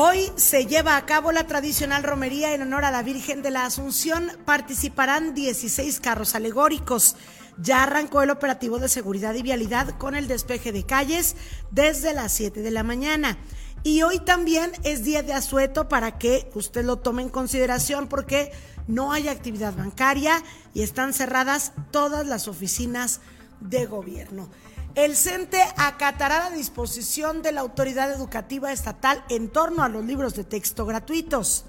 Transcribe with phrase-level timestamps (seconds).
[0.00, 3.66] Hoy se lleva a cabo la tradicional romería en honor a la Virgen de la
[3.66, 4.30] Asunción.
[4.44, 7.16] Participarán 16 carros alegóricos.
[7.60, 11.34] Ya arrancó el operativo de seguridad y vialidad con el despeje de calles
[11.72, 13.38] desde las 7 de la mañana.
[13.82, 18.52] Y hoy también es día de asueto para que usted lo tome en consideración porque
[18.86, 20.44] no hay actividad bancaria
[20.74, 23.20] y están cerradas todas las oficinas
[23.58, 24.48] de gobierno.
[24.98, 30.34] El CENTE acatará la disposición de la autoridad educativa estatal en torno a los libros
[30.34, 31.66] de texto gratuitos.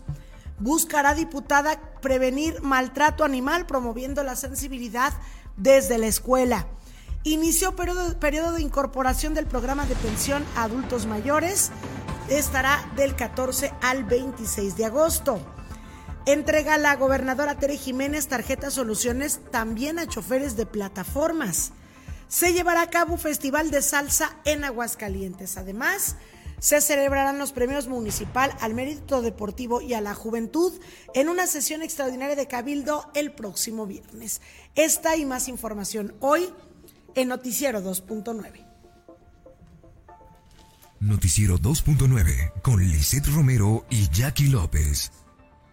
[0.57, 5.13] Buscará diputada prevenir maltrato animal promoviendo la sensibilidad
[5.57, 6.65] desde la escuela.
[7.23, 11.69] Inició periodo, periodo de incorporación del programa de pensión a adultos mayores.
[12.29, 15.39] Estará del 14 al 26 de agosto.
[16.25, 21.73] Entrega la gobernadora Tere Jiménez tarjetas soluciones también a choferes de plataformas
[22.29, 25.57] se llevará a cabo un festival de salsa en Aguascalientes.
[25.57, 26.15] Además,
[26.59, 30.71] se celebrarán los premios municipal al mérito deportivo y a la juventud
[31.13, 34.41] en una sesión extraordinaria de Cabildo el próximo viernes.
[34.75, 36.47] Esta y más información hoy
[37.15, 38.65] en Noticiero 2.9.
[40.99, 45.11] Noticiero 2.9 con Lisette Romero y Jackie López.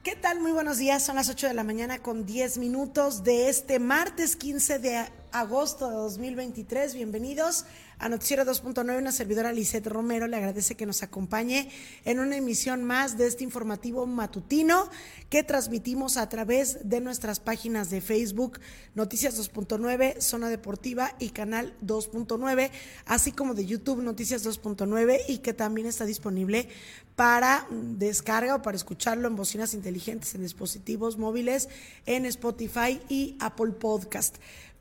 [0.05, 0.41] ¿Qué tal?
[0.41, 1.05] Muy buenos días.
[1.05, 5.05] Son las 8 de la mañana con 10 minutos de este martes 15 de
[5.39, 6.95] agosto de 2023.
[6.95, 7.67] Bienvenidos
[7.99, 8.99] a Noticiero 2.9.
[8.99, 11.71] Una servidora Lisette Romero le agradece que nos acompañe
[12.05, 14.89] en una emisión más de este informativo matutino
[15.29, 18.61] que transmitimos a través de nuestras páginas de Facebook,
[18.95, 22.71] Noticias 2.9, Zona Deportiva y Canal 2.9,
[23.05, 26.69] así como de YouTube, Noticias 2.9 y que también está disponible
[27.15, 31.69] para descarga o para escucharlo en bocinas inteligentes, en dispositivos móviles,
[32.05, 34.37] en Spotify y Apple Podcast.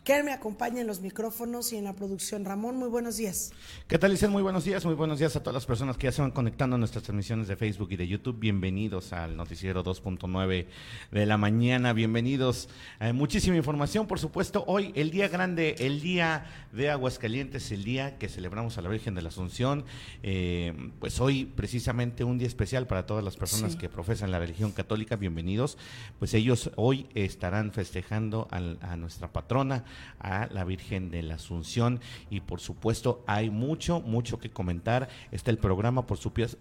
[0.07, 2.45] que me acompaña en los micrófonos y en la producción.
[2.45, 3.51] Ramón, muy buenos días.
[3.89, 4.31] ¿Qué tal, Licen?
[4.31, 4.85] Muy buenos días.
[4.85, 7.49] Muy buenos días a todas las personas que ya se van conectando a nuestras transmisiones
[7.49, 8.39] de Facebook y de YouTube.
[8.39, 10.67] Bienvenidos al Noticiero 2.9
[11.11, 11.91] de la mañana.
[11.91, 12.69] Bienvenidos.
[13.01, 14.63] Eh, muchísima información, por supuesto.
[14.65, 19.13] Hoy, el día grande, el día de Aguascalientes, el día que celebramos a la Virgen
[19.13, 19.83] de la Asunción.
[20.23, 24.71] Eh, pues hoy, precisamente, un día especial para todas las personas que profesan la religión
[24.71, 25.17] católica.
[25.17, 25.77] Bienvenidos.
[26.17, 29.83] Pues ellos hoy estarán festejando a nuestra patrona
[30.19, 31.99] a la Virgen de la Asunción.
[32.29, 35.09] Y por supuesto hay mucho, mucho que comentar.
[35.31, 36.19] Está el programa, por,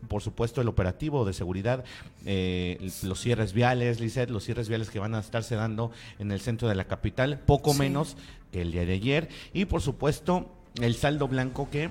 [0.08, 1.84] por supuesto el operativo de seguridad,
[2.24, 6.40] eh, los cierres viales, Lizeth, los cierres viales que van a estarse dando en el
[6.40, 8.16] centro de la capital, poco menos
[8.52, 9.28] que el día de ayer.
[9.52, 11.90] Y por supuesto el saldo blanco que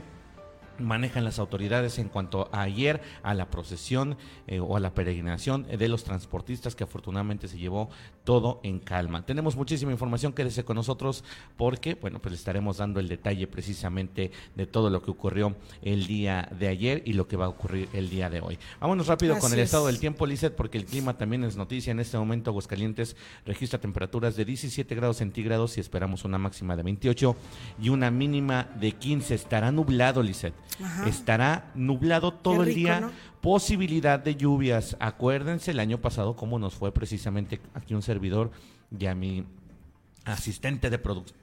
[0.79, 4.17] manejan las autoridades en cuanto a ayer a la procesión
[4.47, 7.89] eh, o a la peregrinación de los transportistas que afortunadamente se llevó
[8.25, 9.25] todo en calma.
[9.25, 11.24] Tenemos muchísima información, quédese con nosotros
[11.56, 16.08] porque, bueno, pues le estaremos dando el detalle precisamente de todo lo que ocurrió el
[16.08, 18.58] día de ayer y lo que va a ocurrir el día de hoy.
[18.81, 21.91] Vámonos rápido con el estado del tiempo, Lizeth, porque el clima también es noticia.
[21.91, 23.16] En este momento Aguascalientes
[23.46, 27.36] registra temperaturas de 17 grados centígrados y esperamos una máxima de 28
[27.81, 29.36] y una mínima de 15.
[29.36, 30.53] Estará nublado, Lizeth.
[31.06, 33.12] Estará nublado todo el día.
[33.45, 34.97] Posibilidad de lluvias.
[35.00, 38.50] Acuérdense el año pasado cómo nos fue precisamente aquí un servidor
[39.00, 39.45] y a mi
[40.23, 41.00] asistente de,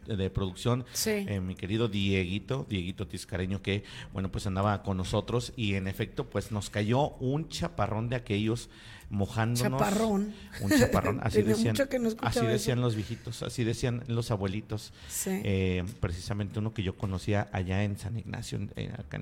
[0.06, 5.76] de producción, eh, mi querido Dieguito, Dieguito Tiscareño, que, bueno, pues andaba con nosotros y
[5.76, 8.69] en efecto, pues nos cayó un chaparrón de aquellos
[9.12, 9.79] mojándonos.
[9.79, 10.32] Chaparrón.
[10.62, 11.76] Un chaparrón, así decían.
[12.23, 14.93] así decían los viejitos, así decían los abuelitos.
[15.26, 19.20] Eh, precisamente uno que yo conocía allá en San Ignacio, en, acá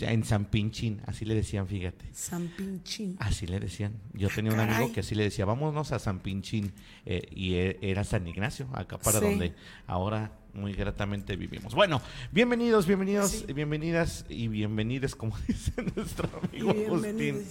[0.00, 2.04] en, San Pinchín, así le decían, fíjate.
[2.12, 3.16] San Pinchín.
[3.20, 3.94] Así le decían.
[4.12, 6.72] Yo tenía un amigo que así le decía, vámonos a San Pinchín.
[7.06, 9.54] Eh, y e, era San Ignacio, acá para donde
[9.86, 11.74] ahora muy gratamente vivimos.
[11.74, 12.02] Bueno,
[12.32, 17.44] bienvenidos, bienvenidos, bienvenidas y bienvenidos, como dice nuestro amigo Agustín.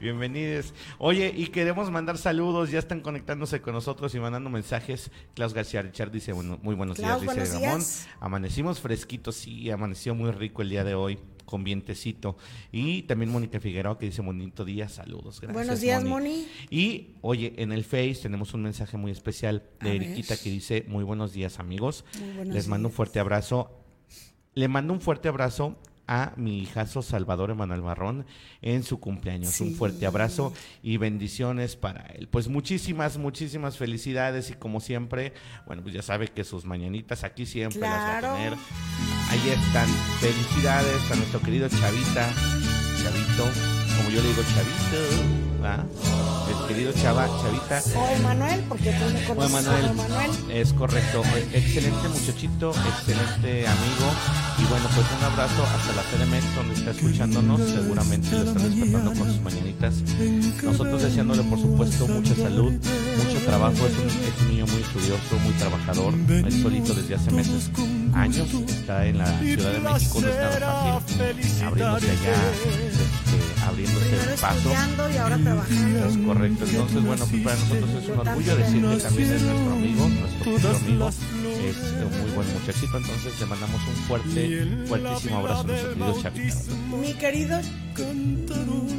[0.00, 0.74] Bienvenidos.
[0.98, 5.10] Oye, y queremos mandar saludos, ya están conectándose con nosotros y mandando mensajes.
[5.34, 7.82] Klaus García Richard dice, bueno, muy buenos días, dice Ramón.
[8.20, 11.18] Amanecimos fresquitos, sí, amaneció muy rico el día de hoy.
[11.46, 12.36] con vientecito.
[12.72, 15.40] Y también Mónica Figueroa que dice bonito día, saludos.
[15.40, 16.48] Gracias, Buenos días, Moni.
[16.70, 20.42] Y oye, en el Face tenemos un mensaje muy especial de A Eriquita ver.
[20.42, 22.04] que dice muy buenos días amigos.
[22.20, 22.96] Muy buenos Les mando un días.
[22.96, 23.70] fuerte abrazo.
[24.54, 28.26] Le mando un fuerte abrazo a mi hijazo Salvador Emanuel Barrón
[28.62, 29.60] en su cumpleaños.
[29.60, 32.28] Un fuerte abrazo y bendiciones para él.
[32.28, 35.32] Pues muchísimas, muchísimas felicidades y como siempre,
[35.66, 38.54] bueno, pues ya sabe que sus mañanitas aquí siempre las va a tener.
[39.30, 39.88] Ahí están.
[40.20, 42.32] Felicidades a nuestro querido Chavita,
[43.02, 43.50] Chavito,
[43.96, 45.35] como yo le digo Chavito,
[45.74, 47.82] El querido Chava, Chavita.
[47.98, 50.30] O Emanuel, porque tú me O conoces Emanuel, como Emanuel.
[50.50, 51.22] es correcto.
[51.52, 54.06] Excelente muchachito, excelente amigo.
[54.58, 57.60] Y bueno, pues un abrazo hasta la CDMX donde está escuchándonos.
[57.68, 59.94] Seguramente lo están despertando con sus mañanitas.
[60.62, 63.74] Nosotros deseándole, por supuesto, mucha salud, mucho trabajo.
[63.86, 66.14] Es un, es un niño muy estudioso, muy trabajador.
[66.46, 67.70] Es solito desde hace meses,
[68.14, 68.48] años.
[68.68, 71.64] Está en la Ciudad de México, no es nada fácil.
[71.66, 72.34] Abriéndose allá,
[73.66, 74.56] abriéndose el paso.
[74.56, 76.06] estudiando y ahora trabajando.
[76.06, 79.72] Es correcto, entonces bueno, pues para nosotros es un orgullo decir que también es nuestro
[79.72, 85.38] amigo, nuestro querido amigo, es un muy buen muchachito, entonces le mandamos un fuerte, fuertísimo
[85.38, 86.56] abrazo a nuestro querido Chavita.
[87.00, 87.60] Mi querido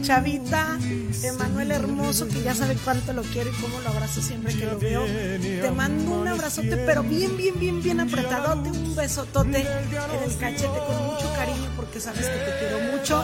[0.01, 0.79] Chavita,
[1.23, 4.79] Emanuel Hermoso, que ya sabe cuánto lo quiero y cómo lo abrazo siempre que lo
[4.79, 5.05] veo.
[5.05, 10.79] Te mando un abrazote, pero bien, bien, bien, bien apretadote, un besotote en el cachete
[10.87, 13.23] con mucho cariño, porque sabes que te quiero mucho,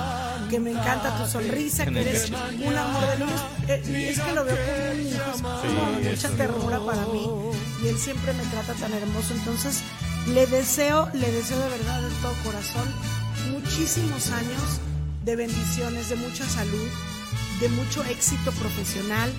[0.53, 3.41] que me encanta tu sonrisa, que eres un amor de niños.
[3.67, 7.27] Eh, es que lo veo como un hijo, es como Sí, mucha ternura para mí
[7.83, 9.33] y él siempre me trata tan hermoso.
[9.33, 9.81] Entonces,
[10.27, 12.87] le deseo, le deseo de verdad de todo corazón
[13.51, 14.79] muchísimos años
[15.25, 16.87] de bendiciones, de mucha salud,
[17.59, 19.33] de mucho éxito profesional,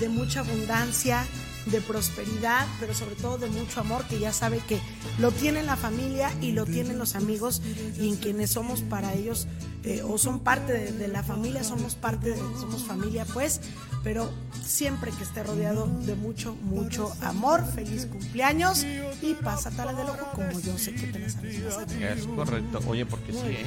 [0.00, 1.24] de mucha abundancia,
[1.70, 4.80] de prosperidad, pero sobre todo de mucho amor, que ya sabe que
[5.18, 7.62] lo tiene la familia y lo tienen los amigos
[7.98, 9.46] y en quienes somos para ellos
[9.84, 13.60] eh, o son parte de, la familia, somos parte de, somos familia pues,
[14.02, 14.30] pero
[14.64, 18.84] siempre que esté rodeado de mucho, mucho amor, feliz cumpleaños
[19.22, 21.88] y pásatela de loco como yo sé que te la sabes pasar.
[21.90, 23.66] Es correcto, oye, porque sí, ¿eh?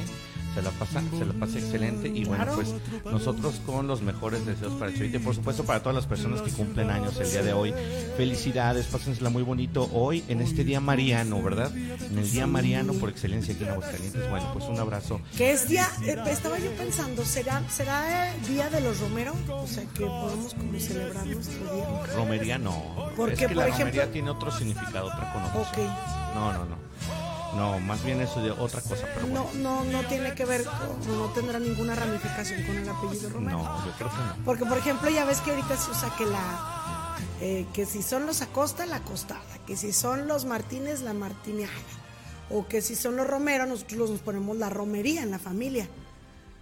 [0.54, 2.56] Se la pasa, se la pasa excelente y bueno, Claro.
[2.56, 2.74] pues
[3.10, 6.50] nosotros con los mejores deseos para Chavita y por supuesto para todas las personas que
[6.50, 7.72] cumplen años el día de hoy.
[8.18, 11.74] Felicidades, pásensela muy bonito hoy en este día mariano, ¿verdad?
[11.74, 14.28] En el día mariano por excelencia aquí en Aguascalientes.
[14.30, 18.68] Bueno, pues un abrazo Que es día, eh, estaba yo pensando, ¿será, ¿será el día
[18.68, 19.34] de los Romero?
[19.50, 22.14] O sea, que podemos como celebrar nuestro día.
[22.14, 23.10] Romería no.
[23.16, 25.86] Porque, es que por la ejemplo- romería tiene otro significado, otra connotación.
[25.86, 25.92] Ok.
[26.34, 26.91] No, no, no.
[27.56, 29.46] No, más bien eso de otra cosa, pero bueno.
[29.54, 33.58] No, no, no tiene que ver, con- no tendrá ninguna ramificación con el apellido Romero.
[33.58, 34.44] No, yo creo que no.
[34.44, 37.16] Porque, por ejemplo, ya ves que ahorita se usa que la.
[37.40, 39.40] eh, que si son los Acosta, la Acostada.
[39.66, 41.72] Que si son los Martínez, la Martineada.
[42.50, 45.86] O que si son los Romero, nosotros los- nos ponemos la romería en la familia.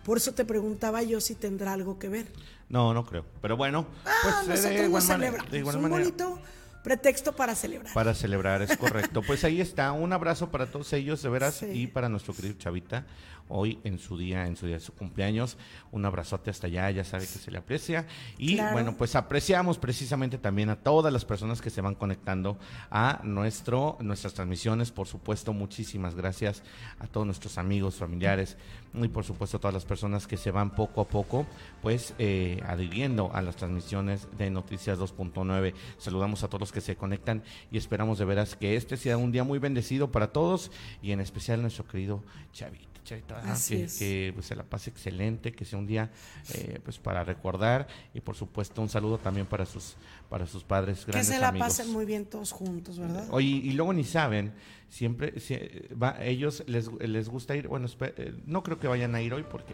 [0.04, 2.32] Por eso te preguntaba yo si tendrá algo que ver.
[2.68, 3.24] No, no creo.
[3.42, 5.50] Pero bueno, pues Ah, eh, nosotros de igual celebramos.
[5.52, 6.00] De igual un manera.
[6.04, 6.38] bonito
[6.82, 7.92] pretexto para celebrar.
[7.94, 9.22] Para celebrar, es correcto.
[9.26, 11.66] Pues ahí está, un abrazo para todos ellos, de veras, Sí.
[11.72, 13.06] y para nuestro querido Chavita,
[13.52, 15.56] hoy en su día, en su día de su cumpleaños.
[15.90, 18.06] Un abrazote hasta allá, ya sabe que se le aprecia.
[18.38, 18.72] Y Claro.
[18.74, 22.58] bueno, pues apreciamos precisamente también a todas las personas que se van conectando
[22.90, 24.92] a nuestro, nuestras transmisiones.
[24.92, 26.62] Por supuesto, muchísimas gracias
[27.00, 28.56] a todos nuestros amigos, familiares
[28.94, 31.44] y por supuesto a todas las personas que se van poco a poco,
[31.82, 35.74] pues eh, adhiriendo a las transmisiones de Noticias 2.9.
[35.98, 39.32] Saludamos a todos los que se conectan y esperamos de veras que este sea un
[39.32, 40.70] día muy bendecido para todos
[41.02, 42.22] y en especial nuestro querido
[42.52, 42.88] Chavito.
[43.02, 43.34] Chavito,
[43.68, 43.98] que, es.
[43.98, 46.10] que, pues, se la pase excelente, que sea un día
[46.54, 49.96] eh, pues para recordar y por supuesto un saludo también para sus
[50.28, 51.68] para sus padres que grandes se la amigos.
[51.68, 53.26] pasen muy bien todos juntos, ¿verdad?
[53.32, 54.52] Oye, y luego ni saben,
[54.88, 55.58] siempre, si-
[56.00, 59.44] va, ellos les, les gusta ir, bueno, eh, no creo que vayan a ir hoy
[59.50, 59.72] porque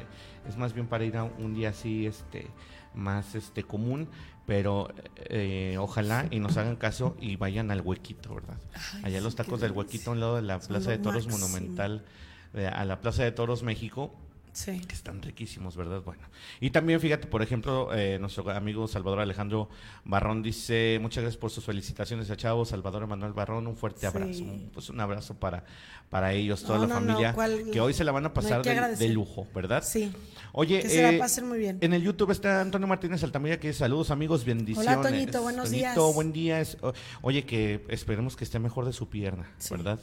[0.48, 2.46] es más bien para ir a un día así, este,
[2.94, 4.08] más este común,
[4.46, 8.56] pero eh, ojalá y nos hagan caso y vayan al huequito, ¿verdad?
[8.94, 11.26] Ay, Allá los sí, tacos del huequito a un lado de la Plaza de Toros
[11.26, 11.48] máximo.
[11.48, 12.04] Monumental,
[12.54, 14.14] eh, a la Plaza de Toros México,
[14.56, 14.80] Sí.
[14.80, 16.00] que están riquísimos, ¿verdad?
[16.02, 16.22] Bueno.
[16.60, 19.68] Y también, fíjate, por ejemplo, eh, nuestro amigo Salvador Alejandro
[20.04, 24.06] Barrón dice, muchas gracias por sus felicitaciones a Chavo, Salvador Emanuel Barrón, un fuerte Sí.
[24.06, 25.64] abrazo, un, pues un abrazo para,
[26.08, 28.62] para ellos, toda No, la no, familia, ¿cuál- que hoy se la van a pasar
[28.62, 29.82] de, lujo, ¿verdad?
[29.84, 30.10] Sí.
[30.52, 31.76] Oye, Que se la eh, pasen muy bien.
[31.82, 35.02] En el YouTube está Antonio Martínez Altamira que dice, saludos amigos, bendiciones.
[35.02, 36.14] Toñito, buenos Toñito, días.
[36.14, 36.60] buen día.
[36.62, 36.78] Es-
[37.20, 39.74] oye, que esperemos que esté mejor de su pierna, Sí.
[39.74, 39.98] ¿verdad?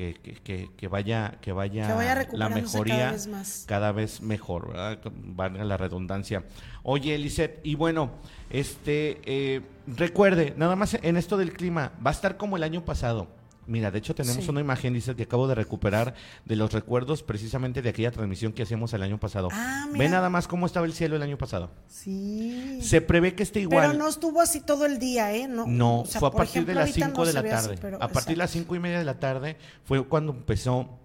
[0.00, 3.64] Que, que, que, que vaya, que vaya, Que vaya la mejoría cada vez más.
[3.68, 4.98] cada vez mejor, ¿verdad?
[5.12, 6.44] Valga la redundancia.
[6.82, 8.10] Oye, Elisette, y bueno,
[8.48, 12.82] este, eh, recuerde, nada más en esto del clima, va a estar como el año
[12.82, 13.28] pasado.
[13.70, 14.50] Mira, de hecho tenemos Sí.
[14.50, 18.64] una imagen, dice, que acabo de recuperar de los recuerdos precisamente de aquella transmisión que
[18.64, 19.48] hacíamos el año pasado.
[19.52, 20.10] Ah, Ve mira.
[20.10, 21.70] nada más cómo estaba el cielo el año pasado.
[21.86, 22.80] Sí.
[22.82, 23.86] Se prevé que esté igual.
[23.92, 25.46] Pero no estuvo así todo el día, ¿eh?
[25.46, 27.42] No, No, o sea, fue a partir ejemplo, de las ahorita 5 no de la
[27.42, 27.78] ve así, tarde.
[27.80, 28.64] pero a partir de las exacto.
[28.64, 30.98] 5 y media de la tarde fue cuando empezó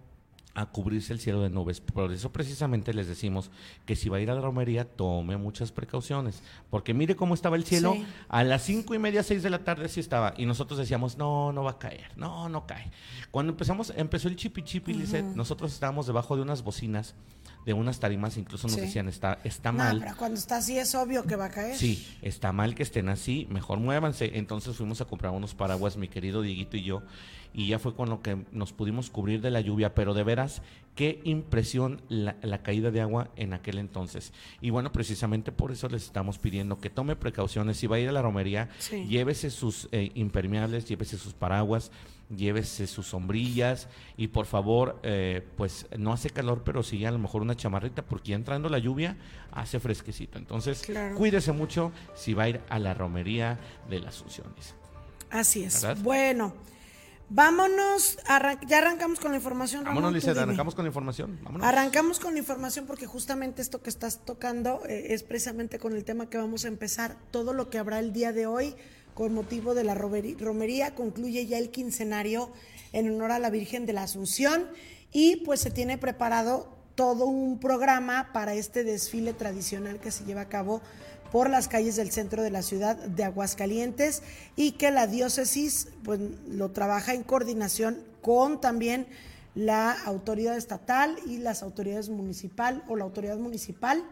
[0.55, 1.81] a cubrirse el cielo de nubes.
[1.81, 3.51] Por eso precisamente les decimos
[3.85, 6.41] que si va a ir a la romería, tome muchas precauciones.
[6.69, 7.93] Porque mire cómo estaba el cielo.
[7.93, 8.05] Sí.
[8.29, 10.33] A las 5 y media, 6 de la tarde sí estaba.
[10.37, 12.09] Y nosotros decíamos, no, no va a caer.
[12.15, 12.89] No, no cae.
[13.31, 17.15] Cuando empezamos, empezó el chipi chipi, Lizeth, nosotros estábamos debajo de unas bocinas,
[17.65, 18.81] de unas tarimas, incluso nos Sí.
[18.81, 19.99] decían, está, está mal.
[19.99, 21.75] pero cuando está así es obvio que va a caer.
[21.75, 24.31] Sí, está mal que estén así, mejor muévanse.
[24.37, 27.01] Entonces fuimos a comprar unos paraguas, mi querido Dieguito y yo,
[27.53, 30.61] y ya fue con lo que nos pudimos cubrir de la lluvia, pero de veras,
[30.95, 34.31] qué impresión la, la caída de agua en aquel entonces.
[34.61, 37.77] Y bueno, precisamente por eso les estamos pidiendo que tome precauciones.
[37.77, 39.05] Si va a ir a la romería, Sí.
[39.07, 41.91] llévese sus eh, impermeables, llévese sus paraguas,
[42.35, 43.87] llévese sus sombrillas
[44.17, 48.03] y por favor, eh, pues no hace calor, pero sí a lo mejor una chamarrita,
[48.03, 49.17] porque ya entrando la lluvia
[49.51, 50.37] hace fresquecito.
[50.39, 51.15] Entonces, Claro.
[51.15, 53.59] cuídese mucho si va a ir a la romería
[53.89, 54.73] de las Asunciones.
[55.29, 55.81] Así es.
[55.83, 56.01] ¿Verdad?
[56.03, 56.53] Bueno,
[57.29, 58.17] vámonos.
[58.27, 59.85] arran- ya arrancamos con la información.
[59.85, 61.39] Ramón, Vámonos, Lizeth, arrancamos con la información.
[61.43, 61.67] Vámonos.
[61.67, 66.03] Arrancamos con la información porque justamente esto que estás tocando eh, es precisamente con el
[66.03, 67.17] tema que vamos a empezar.
[67.31, 68.75] Todo lo que habrá el día de hoy
[69.13, 72.51] con motivo de la romería concluye ya el quincenario
[72.91, 74.67] en honor a la Virgen de la Asunción
[75.11, 80.41] y pues se tiene preparado todo un programa para este desfile tradicional que se lleva
[80.41, 80.81] a cabo
[81.31, 84.23] por las calles del centro de la ciudad de Aguascalientes
[84.55, 89.07] y que la diócesis pues lo trabaja en coordinación con también
[89.53, 94.03] la autoridad estatal y las autoridades municipal o la autoridad municipal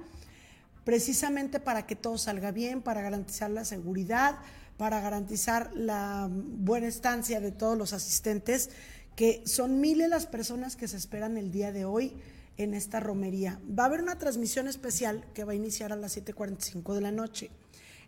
[0.84, 4.36] precisamente para que todo salga bien, para garantizar la seguridad,
[4.78, 8.70] para garantizar la buena estancia de todos los asistentes,
[9.16, 12.14] que son miles las personas que se esperan el día de hoy
[12.58, 13.60] en esta romería.
[13.68, 17.12] Va a haber una transmisión especial que va a iniciar a las 7.45 de la
[17.12, 17.50] noche.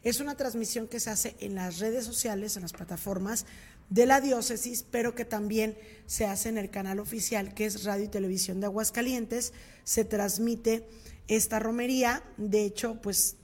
[0.04, 3.46] Es una transmisión que se hace en las redes sociales, en las plataformas
[3.90, 8.06] de la diócesis, pero que también se hace en el canal oficial que es Radio
[8.06, 9.54] y Televisión de Aguascalientes.
[9.84, 10.88] Se transmite
[11.28, 12.24] esta romería.
[12.38, 13.38] De hecho, pues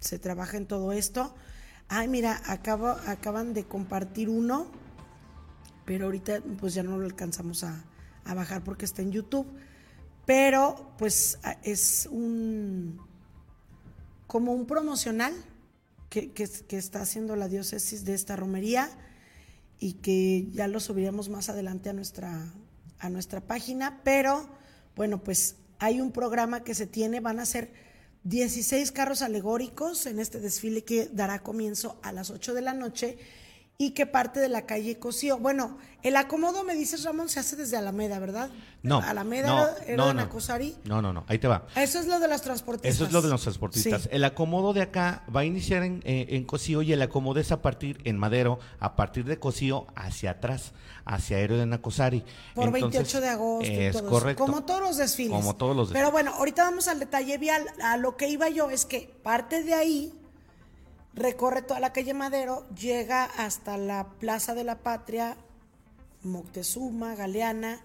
[0.00, 1.34] se trabaja en todo esto.
[1.88, 4.70] Ay, mira, acabo, acaban de compartir uno,
[5.84, 7.84] pero ahorita pues ya no lo alcanzamos a,
[8.24, 9.46] a bajar porque está en YouTube.
[10.28, 13.00] Pero pues es un
[14.26, 15.32] como un promocional
[16.10, 18.90] que, que- que está haciendo la diócesis de esta romería
[19.78, 22.52] y que ya lo subiremos más adelante a nuestra,
[22.98, 24.02] a nuestra página.
[24.04, 24.46] Pero
[24.96, 27.72] bueno, pues hay un programa que se tiene, van a ser
[28.24, 33.16] 16 carros alegóricos en este desfile que dará comienzo a las 8 de la noche
[33.80, 35.38] y que parte de la calle Cosío.
[35.38, 38.50] Bueno, el acomodo, me dices Ramón, se hace desde Alameda, ¿verdad?
[38.82, 38.98] No.
[38.98, 40.14] Alameda no, era, no.
[40.14, 40.74] Nacosari.
[40.82, 41.24] No, no, no.
[41.28, 41.64] Ahí te va.
[41.76, 42.92] Eso es lo de los transportistas.
[42.92, 44.02] Eso es lo de los transportistas.
[44.02, 44.08] Sí.
[44.10, 47.52] El acomodo de acá va a iniciar en, eh, en Cocío y el acomodo es
[47.52, 50.72] a partir en Madero, a partir de Cocío hacia atrás,
[51.04, 52.24] hacia Aéreo de Nacosari.
[52.56, 53.70] Por Entonces, 28 de agosto.
[53.70, 54.44] Es correcto.
[54.44, 55.30] Como todos los desfiles.
[55.30, 57.64] Como todos los Pero bueno, ahorita vamos al detalle vial.
[57.80, 60.12] A lo que iba yo es que parte de ahí,
[61.18, 65.36] recorre toda la calle Madero, llega hasta la Plaza de la Patria,
[66.22, 67.80] Moctezuma, Galeana,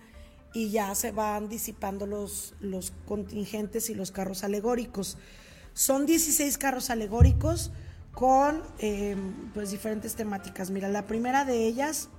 [0.54, 5.18] y ya se van disipando los, los contingentes y los carros alegóricos.
[5.74, 7.72] Son 16 carros alegóricos
[8.14, 9.16] con eh,
[9.54, 10.70] pues diferentes temáticas.
[10.70, 12.10] Mira, la primera de ellas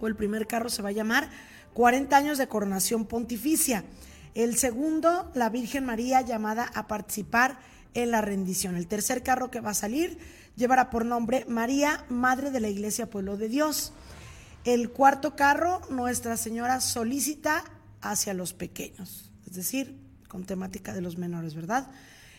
[0.00, 1.30] o el primer carro se va a llamar
[1.74, 3.84] 40 años de coronación pontificia.
[4.34, 7.58] El segundo, la Virgen María llamada a participar
[7.94, 8.76] en la rendición.
[8.76, 10.18] El tercer carro que va a salir
[10.56, 13.92] llevará por nombre María, Madre de la Iglesia Pueblo de Dios.
[14.64, 17.64] El cuarto carro, Nuestra Señora solícita
[18.00, 21.90] hacia los pequeños, es decir, con temática de los menores, ¿verdad?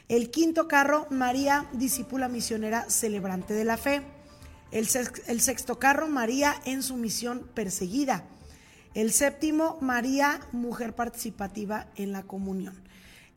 [0.10, 4.02] El quinto carro, María, discípula misionera celebrante de la fe.
[4.72, 4.88] El,
[5.28, 8.26] el sexto carro, María en su misión perseguida.
[8.94, 12.83] El séptimo, María, mujer participativa en la comunión.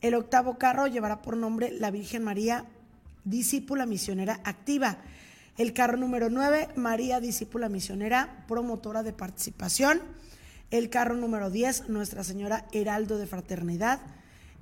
[0.07, 2.63] El octavo carro llevará por nombre la Virgen María,
[3.25, 4.99] discípula misionera activa.
[5.57, 10.01] El carro número 9, María, discípula misionera, promotora de participación.
[10.71, 13.99] El carro número 10, Nuestra Señora Heraldo de Fraternidad.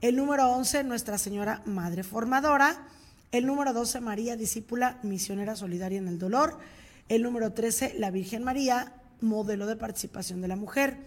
[0.02, 2.88] El número 11, Nuestra Señora Madre Formadora.
[3.32, 6.58] El número 12, María, discípula misionera solidaria en el dolor.
[7.08, 10.98] El número 13, la Virgen María, modelo de participación de la mujer.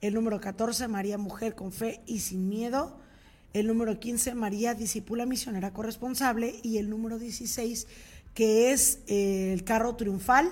[0.00, 3.06] El número 14, María, mujer con fe y sin miedo.
[3.52, 6.60] El número 15, María, discípula misionera corresponsable.
[6.62, 7.86] Y el número 16,
[8.34, 10.50] que es eh, el carro triunfal,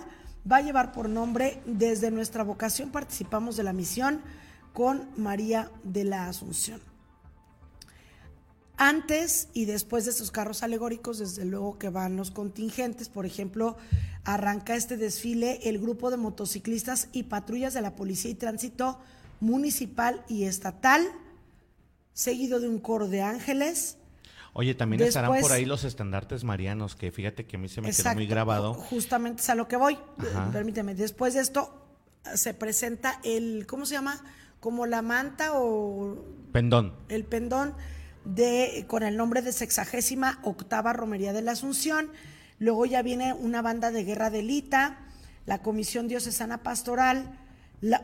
[0.51, 4.21] va a llevar por nombre Desde nuestra vocación participamos de la misión
[4.73, 6.81] con María de la Asunción.
[8.79, 13.79] Antes y después de estos carros alegóricos, desde luego que van los contingentes, por ejemplo,
[14.25, 18.99] arranca este desfile el grupo de motociclistas y patrullas de la Policía y Tránsito
[19.41, 21.07] Municipal y Estatal,
[22.17, 23.99] seguido de un coro de ángeles.
[24.55, 27.93] Oye, también estarán por ahí los estandartes marianos, que fíjate que a mí se me
[27.93, 28.73] quedó muy grabado.
[28.73, 29.99] Justamente es a lo que voy.
[30.51, 30.95] Permíteme.
[30.95, 31.87] Después de esto
[32.35, 34.25] se presenta el, ¿cómo se llama?
[34.61, 36.25] Como la manta o...
[36.53, 36.95] Pendón.
[37.11, 37.75] El pendón
[38.25, 42.11] de, con el nombre de Sexagésima Octava Romería de la Asunción.
[42.59, 45.01] Luego ya viene una banda de guerra de Lita,
[45.45, 47.39] la Comisión Diocesana Pastoral,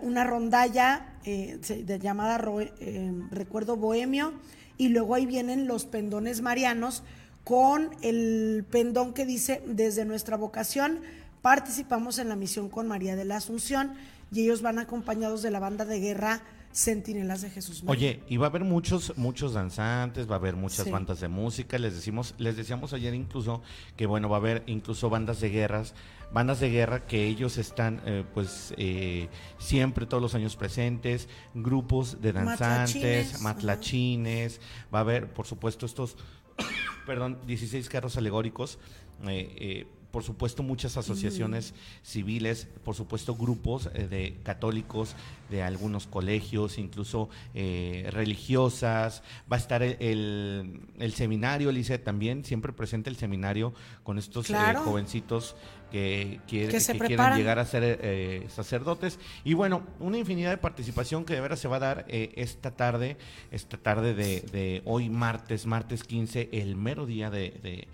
[0.01, 2.41] una rondalla eh, de llamada
[2.81, 4.33] eh, Recuerdo Bohemio,
[4.79, 7.03] y luego ahí vienen los pendones marianos
[7.45, 11.01] con el pendón que dice, desde nuestra vocación
[11.43, 13.95] participamos en la misión con María de la Asunción,
[14.33, 17.83] y ellos van acompañados de la banda de guerra Centinelas de Jesús.
[17.87, 21.79] Oye, y va a haber muchos, muchos danzantes, va a haber muchas bandas de música.
[21.79, 23.63] Les decimos, les decíamos ayer incluso
[23.95, 25.95] que bueno, va a haber incluso bandas de guerras,
[26.33, 32.21] bandas de guerra que ellos están, eh, pues, eh, siempre todos los años presentes, grupos
[32.23, 34.61] de danzantes, matlachines,
[34.93, 36.17] va a haber, por supuesto, estos,
[37.07, 38.79] perdón, 16 carros alegóricos.
[39.27, 45.17] Eh, eh por supuesto muchas asociaciones civiles, por supuesto grupos eh, de católicos
[45.51, 49.23] de algunos colegios, incluso eh, religiosas.
[49.51, 54.55] Va a estar el, el, seminario, Lice, también siempre presente el seminario con estos eh,
[54.85, 55.57] jovencitos
[55.91, 59.19] que, quieren llegar a ser sacerdotes.
[59.45, 63.17] Y bueno, una infinidad de participación que de veras se va a dar esta tarde,
[63.51, 67.89] esta tarde de, hoy martes, martes 15, el mero día de,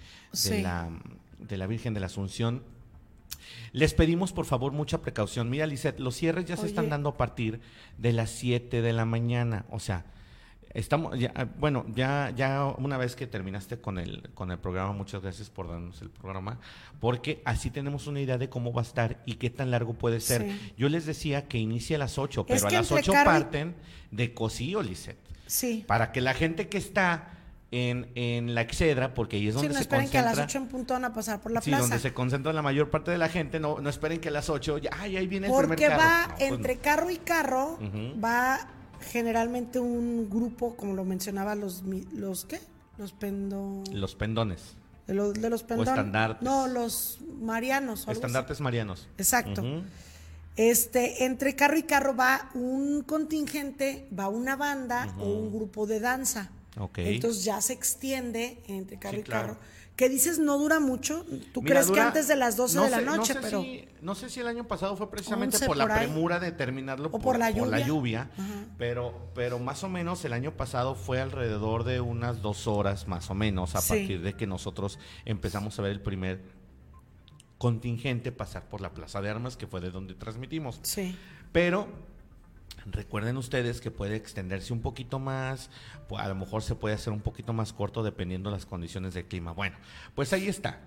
[0.62, 0.90] la
[1.38, 2.62] de la Virgen de la Asunción.
[3.72, 5.50] Les pedimos por favor mucha precaución.
[5.50, 7.60] Mira, Lisette, los cierres ya se están dando a partir
[7.98, 9.66] de las 7 de la mañana.
[9.70, 10.06] O sea,
[10.74, 15.22] estamos ya, bueno, ya, ya una vez que terminaste con el, con el programa, muchas
[15.22, 16.58] gracias por darnos el programa,
[17.00, 20.20] porque así tenemos una idea de cómo va a estar y qué tan largo puede
[20.20, 20.46] ser.
[20.76, 23.74] Yo les decía que inicie a las 8, pero a las 8 parten
[24.10, 25.18] de Cosío, Lisette.
[25.46, 25.84] Sí.
[25.86, 27.37] Para que la gente que está
[27.70, 30.58] en, en la Excedra, porque ahí es donde no se esperen que a las 8
[30.58, 31.82] en punto van a pasar por la sí, plaza.
[31.82, 34.48] donde se concentra la mayor parte de la gente, no, no esperen que a las
[34.48, 36.02] 8, ya, ay, ahí viene el porque primer carro.
[36.02, 37.78] Porque va pues entre carro y carro,
[38.22, 38.68] va
[39.10, 42.60] generalmente un grupo, como lo mencionaba, los, los ¿qué?
[42.96, 43.82] Los pendo...
[43.92, 44.74] Los pendones.
[45.06, 45.88] De, los, de los pendones.
[45.88, 46.42] O estandartes.
[46.42, 48.06] No, los marianos.
[48.08, 49.08] Estandartes marianos.
[49.18, 49.62] Exacto.
[50.56, 56.00] Este, entre carro y carro va un contingente, va una banda o un grupo de
[56.00, 56.50] danza.
[56.96, 59.56] Entonces ya se extiende entre carro y carro.
[59.96, 61.26] Que dices no dura mucho.
[61.52, 63.34] ¿Tú crees que antes de las 12 de la noche?
[63.34, 66.38] No sé, pero si, no sé si el año pasado fue precisamente por, la premura
[66.38, 68.30] de terminarlo o por, la lluvia,
[68.78, 73.28] pero, pero más o menos el año pasado fue alrededor de unas dos horas más
[73.28, 76.42] o menos a partir de que nosotros empezamos a ver el primer
[77.58, 80.78] contingente pasar por la Plaza de Armas, que fue de donde transmitimos.
[80.82, 81.16] Sí.
[81.50, 81.88] Pero
[82.92, 85.70] Recuerden ustedes que puede extenderse un poquito más,
[86.16, 89.26] a lo mejor se puede hacer un poquito más corto dependiendo de las condiciones del
[89.26, 89.52] clima.
[89.52, 89.76] Bueno,
[90.14, 90.80] pues ahí está.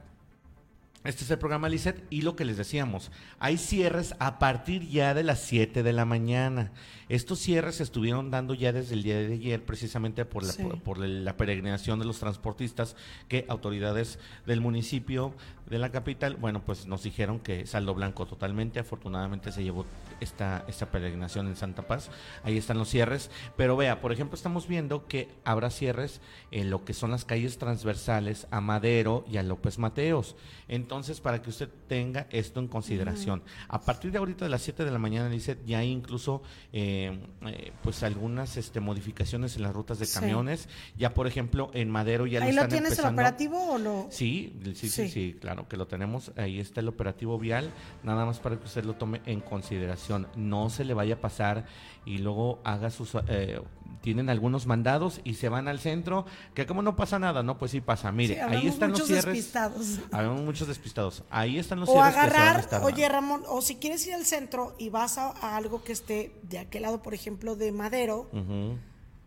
[1.03, 3.09] Este es el programa Lisset y lo que les decíamos,
[3.39, 6.71] hay cierres a partir ya de las 7 de la mañana.
[7.09, 10.99] Estos cierres se estuvieron dando ya desde el día de ayer precisamente por la, por
[10.99, 12.95] la peregrinación de los transportistas
[13.27, 15.33] que autoridades del municipio
[15.71, 19.85] de la capital, bueno, pues nos dijeron que saldo blanco totalmente, afortunadamente se llevó
[20.19, 22.11] esta, esta peregrinación en Santa Paz,
[22.43, 26.19] ahí están los cierres, pero vea, por ejemplo, estamos viendo que habrá cierres
[26.51, 30.35] en lo que son las calles transversales a Madero y a López Mateos,
[30.67, 34.83] entonces para que usted tenga esto en consideración, a partir de ahorita de las 7
[34.83, 39.73] de la mañana, dice, ya hay incluso eh, eh, pues algunas este, modificaciones en las
[39.73, 43.75] rutas de camiones, ya por ejemplo en Madero ya ¿Ahí lo, lo tienes el operativo
[43.75, 44.07] o lo...?
[44.09, 47.71] sí, sí, sí, sí claro que lo tenemos, ahí está el operativo vial,
[48.03, 51.65] nada más para que usted lo tome en consideración, no se le vaya a pasar
[52.05, 53.15] y luego haga sus...
[53.27, 53.61] Eh,
[54.01, 57.71] tienen algunos mandados y se van al centro, que como no pasa nada, no, pues
[57.71, 58.11] sí pasa.
[58.11, 59.25] Mire, ahí están los cierres.
[59.25, 59.99] Despistados.
[60.11, 61.23] Habemos muchos despistados.
[61.29, 62.15] Ahí están los o cierres.
[62.15, 66.35] agarrar, oye Ramón, o si quieres ir al centro y vas a, algo que esté
[66.43, 68.29] de aquel lado, por ejemplo, de Madero,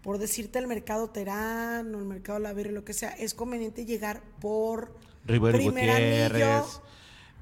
[0.03, 3.87] por decirte el mercado Terán o el mercado La Verre, lo que sea, es conveniente
[3.87, 6.81] llegar por Rivero Gutiérrez.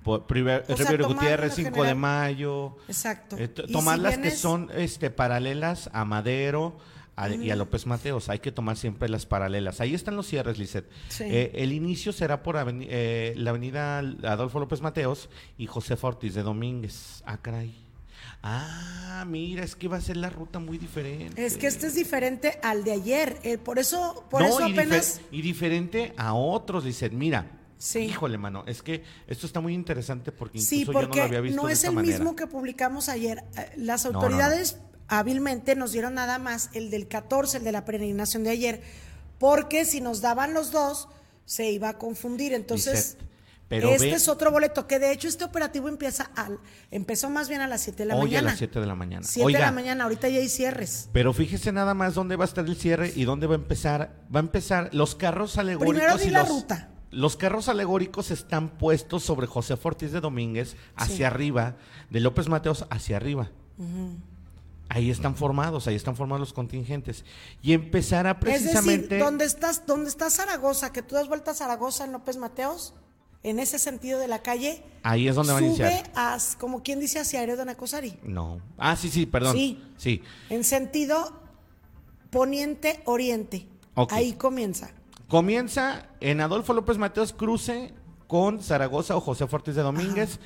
[0.05, 2.77] Rivero Gutiérrez, 5 de mayo.
[2.89, 3.37] Exacto.
[3.39, 6.77] Eh, tomar las que son este, paralelas a Madero,
[7.15, 8.29] a- y a López Mateos.
[8.29, 9.81] Hay que tomar siempre las paralelas.
[9.81, 10.87] Ahí están los cierres, Lisset.
[11.09, 11.25] Sí.
[11.27, 16.35] Eh, el inicio será por aveni- eh, la avenida Adolfo López Mateos y José Ortiz
[16.35, 17.23] de Domínguez.
[17.27, 17.79] Ah, caray.
[18.43, 21.45] Ah, mira, es que va a ser la ruta muy diferente.
[21.47, 23.39] Es que este es diferente al de ayer.
[23.45, 27.13] eh, por eso, por eso y, difer- y diferente a otros, Lisset.
[27.13, 27.47] Mira,
[27.85, 27.99] Sí.
[28.01, 31.41] híjole, mano, es que esto está muy interesante porque incluso Sí, yo no lo había
[31.41, 32.17] visto no de es esta el manera.
[32.17, 33.43] mismo que publicamos ayer.
[33.57, 34.21] Eh, Las no, no.
[34.21, 34.77] autoridades
[35.09, 38.83] hábilmente nos dieron nada más el del 14, el de la peregrinación de ayer,
[39.39, 41.09] porque si nos daban los dos,
[41.45, 42.53] se iba a confundir.
[42.53, 43.29] Entonces, Lisette,
[43.69, 46.61] pero este ve- es otro boleto, que de hecho este operativo empieza al,
[46.93, 48.49] empezó más bien a las 7 de la Hoy mañana.
[48.49, 49.27] a las 7 de la mañana.
[49.29, 51.09] 7 de la mañana, ahorita ya hay cierres.
[51.13, 54.15] Pero fíjese nada más dónde va a estar el cierre y dónde va a empezar.
[54.35, 55.97] Va a empezar los carros alegóricos.
[55.99, 56.89] Primero di y la los, ruta.
[57.13, 61.23] Los carros alegóricos están puestos sobre José Ortiz de Domínguez hacia Sí.
[61.25, 61.77] arriba,
[62.11, 63.51] de López Mateos hacia arriba.
[64.89, 67.25] Ahí están formados, ahí están formados los contingentes.
[67.63, 69.09] Y empezará Es precisamente.
[69.09, 72.95] decir, donde estás, donde está Zaragoza, que tú das vuelta a Zaragoza en López Mateos,
[73.43, 76.11] en ese sentido de la calle, ahí es donde van a sube iniciar.
[76.15, 78.19] a, como quien dice, hacia Aéreo de Anacosari.
[78.23, 78.61] No.
[78.79, 79.55] Ah, sí, sí, perdón.
[79.57, 79.83] Sí.
[79.97, 80.23] Sí.
[80.49, 81.41] En sentido
[82.31, 83.67] poniente-oriente.
[84.11, 84.91] Ahí comienza.
[85.33, 87.95] Comienza en Adolfo López Mateos cruce
[88.27, 90.41] con Zaragoza o José Ortiz de Domínguez,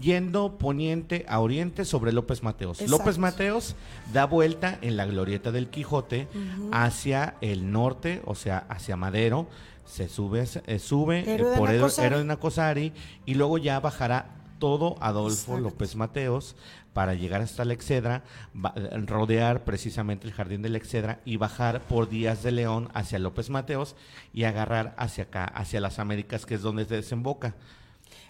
[0.00, 2.80] yendo poniente a oriente sobre López Mateos.
[2.80, 2.98] Exacto.
[2.98, 3.76] López Mateos
[4.12, 6.26] da vuelta en la glorieta del Quijote
[6.72, 9.46] hacia el norte, o sea, hacia Madero.
[9.84, 12.06] Se sube, eh, sube eh, Héroe de por Héroe Nacosari.
[12.06, 12.92] Héroe de Nacosari
[13.26, 15.60] y luego ya bajará todo Adolfo Exacto.
[15.60, 16.56] López Mateos
[16.94, 18.22] para llegar hasta la Excedra,
[18.56, 18.72] va-
[19.04, 23.50] rodear precisamente el jardín de la Excedra y bajar por Díaz de León hacia López
[23.50, 23.94] Mateos
[24.32, 27.54] y agarrar hacia acá, hacia las Américas, que es donde desemboca.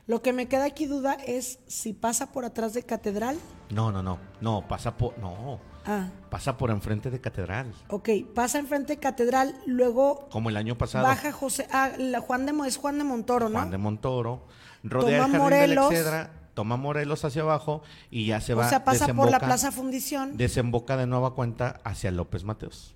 [0.07, 3.39] Lo que me queda aquí duda es si pasa por atrás de Catedral.
[3.71, 8.09] No, no, no, no, pasa por, no, Ah, pasa por enfrente de Catedral, ok.
[8.35, 11.05] Pasa enfrente de Catedral, luego como el año pasado.
[11.07, 11.67] baja José.
[11.71, 13.59] Ah, la Juan de, es Juan de Montoro, ¿no?
[13.59, 14.47] Juan de Montoro,
[14.83, 15.87] rodea Toma el jardín de la.
[15.89, 19.71] Excedra, toma Morelos hacia abajo y ya se o va, sea, pasa por la Plaza
[19.73, 20.37] Fundición.
[20.37, 22.95] desemboca de nueva cuenta hacia López Mateos.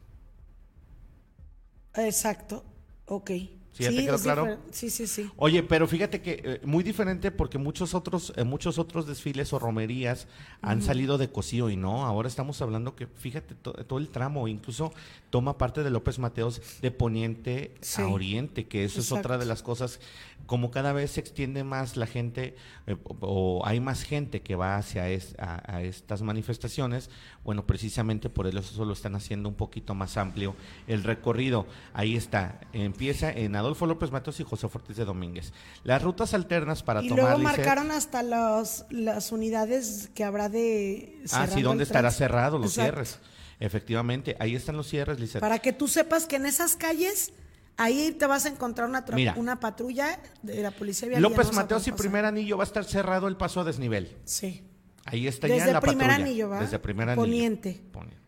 [1.95, 2.65] Exacto.
[3.07, 3.31] Ok.
[3.73, 4.59] ¿Sí ya te quedó claro?
[4.73, 5.31] Sí, sí, sí.
[5.37, 9.59] Oye, pero fíjate que eh, muy diferente porque muchos otros eh, muchos otros desfiles o
[9.61, 10.27] romerías
[10.63, 14.49] han salido de Cocío y no, ahora estamos hablando que fíjate to- todo el tramo,
[14.49, 14.93] incluso
[15.31, 18.03] toma parte de López Mateos de poniente Sí.
[18.03, 20.01] a oriente, que eso es otra de las cosas
[20.49, 22.57] como cada vez se extiende más la gente
[22.87, 27.11] eh, o, o hay más gente que va hacia es- a, a estas manifestaciones,
[27.45, 30.57] bueno, precisamente por eso lo están haciendo un poquito más amplio
[30.87, 31.67] el recorrido.
[31.93, 35.53] Ahí está, empieza en Adolfo López Mateos y José Ortiz de Domínguez.
[35.85, 40.49] Las rutas alternas para y tomar luego Lisset- marcaron hasta los, las unidades que habrá
[40.49, 41.21] de.
[41.31, 42.93] Ah, sí, ¿dónde estará cerrado los Exacto.
[43.05, 43.19] cierres?
[43.61, 45.41] Efectivamente, ahí están los cierres, Lisset.
[45.43, 47.33] Para que tú sepas que en esas calles,
[47.79, 49.35] ahí te vas a encontrar una, tra- Mira.
[49.39, 51.23] una patrulla de la policía vial.
[51.23, 54.15] López Mateos y primer anillo va a estar cerrado el paso a desnivel.
[54.25, 54.63] Sí.
[55.07, 56.25] Ahí está ya Desde la primer patrulla.
[56.27, 56.61] anillo, ¿va?
[56.61, 57.23] Desde primer anillo.
[57.25, 57.81] Poniente.
[57.91, 58.19] Poniente.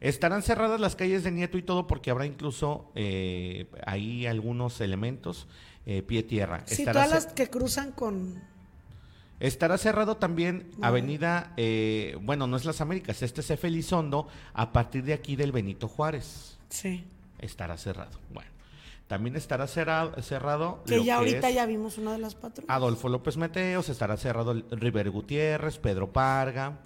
[0.00, 5.46] Estarán cerradas las calles de Nieto y todo porque habrá incluso eh, ahí algunos elementos
[5.86, 6.62] eh, pie tierra.
[6.66, 8.42] Sí, Estará, todas las que cruzan con.
[9.40, 14.72] estará cerrado también Avenida, eh, bueno, no es las Américas, este es Efe Elizondo a
[14.72, 16.58] partir de aquí del Benito Juárez.
[16.68, 17.04] Sí.
[17.44, 18.18] Estará cerrado.
[18.32, 18.50] Bueno,
[19.06, 22.70] también estará cerrado, cerrado Que lo ya ahorita ya vimos una de las patrullas.
[22.74, 26.78] Adolfo López Mateos, estará cerrado el- River Gutiérrez, Pedro Parga,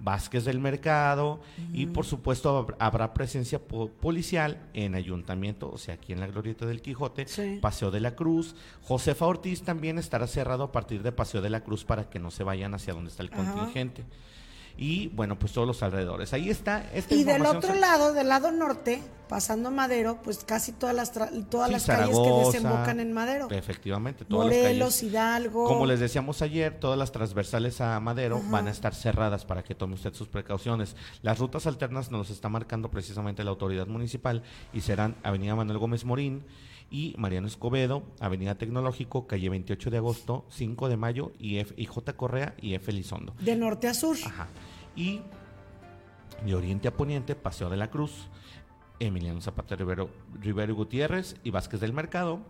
[0.00, 1.40] Vázquez del Mercado
[1.72, 6.28] y por supuesto hab- habrá presencia po- policial en Ayuntamiento, o sea, aquí en la
[6.28, 7.58] Glorieta del Quijote, Sí.
[7.60, 8.54] Paseo de la Cruz.
[8.84, 12.30] Josefa Ortiz también estará cerrado a partir de Paseo de la Cruz para que no
[12.30, 13.52] se vayan hacia donde está el Ajá.
[13.52, 14.04] contingente.
[14.80, 16.32] Y bueno, pues todos los alrededores.
[16.32, 20.70] Ahí está esta Y del otro se- lado, del lado norte, pasando Madero, pues casi
[20.70, 23.48] todas las, tra- todas Sí, las calles que desembocan en Madero.
[23.50, 25.02] Efectivamente, todas las Morelos, calles.
[25.02, 25.64] Hidalgo.
[25.66, 29.74] Como les decíamos ayer, todas las transversales a Madero van a estar cerradas para que
[29.74, 30.94] tome usted sus precauciones.
[31.22, 36.04] Las rutas alternas nos está marcando precisamente la autoridad municipal y serán Avenida Manuel Gómez
[36.04, 36.44] Morín
[36.90, 41.84] y Mariano Escobedo, Avenida Tecnológico, calle 28 de agosto, 5 de mayo y, F, y
[41.84, 42.14] J.
[42.16, 42.90] Correa y F.
[42.92, 43.34] Elizondo.
[43.40, 44.16] De norte a sur.
[44.24, 44.46] Ajá.
[44.98, 45.20] Y
[46.44, 48.26] de oriente a poniente, Paseo de la Cruz,
[48.98, 52.40] Emiliano Zapata Rivero, Rivero Gutiérrez y Vázquez del Mercado,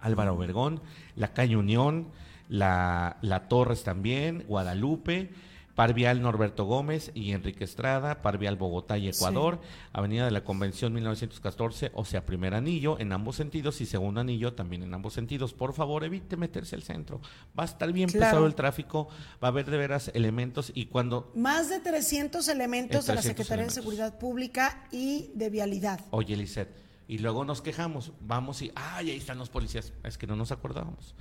[0.00, 0.80] Álvaro Obregón,
[1.16, 2.08] la Calle Unión,
[2.48, 5.32] la, la Torres también, Guadalupe,
[5.80, 9.62] Parvial Norberto Gómez y Enrique Estrada, Parvial Bogotá y Ecuador,
[9.94, 14.52] Avenida de la Convención 1914, o sea, primer anillo en ambos sentidos y segundo anillo
[14.52, 15.54] también en ambos sentidos.
[15.54, 17.22] Por favor, evite meterse al centro.
[17.58, 19.08] Va a estar bien pesado el tráfico,
[19.42, 21.32] va a haber de veras elementos y cuando...
[21.34, 26.04] Más de 300 elementos de la Secretaría de Seguridad Pública y de Vialidad.
[26.10, 26.76] Oye, Lisette,
[27.08, 29.94] y luego nos quejamos, vamos y, ay, ahí están los policías.
[30.04, 31.14] Es que no nos acordábamos.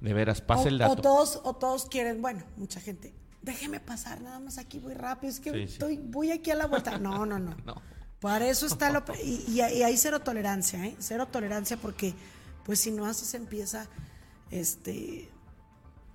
[0.00, 0.94] De veras, pase el dato.
[0.94, 3.12] O todos, o todos quieren, bueno, mucha gente
[3.42, 6.98] déjeme pasar, nada más aquí voy rápido, es que estoy, voy aquí a la vuelta.
[6.98, 7.56] No, no, no.
[8.20, 9.04] Para eso está lo...
[9.24, 10.96] Y, y, hay cero tolerancia, ¿eh?
[10.98, 12.14] Cero tolerancia porque,
[12.64, 13.86] pues si no así se empieza,
[14.50, 15.30] este...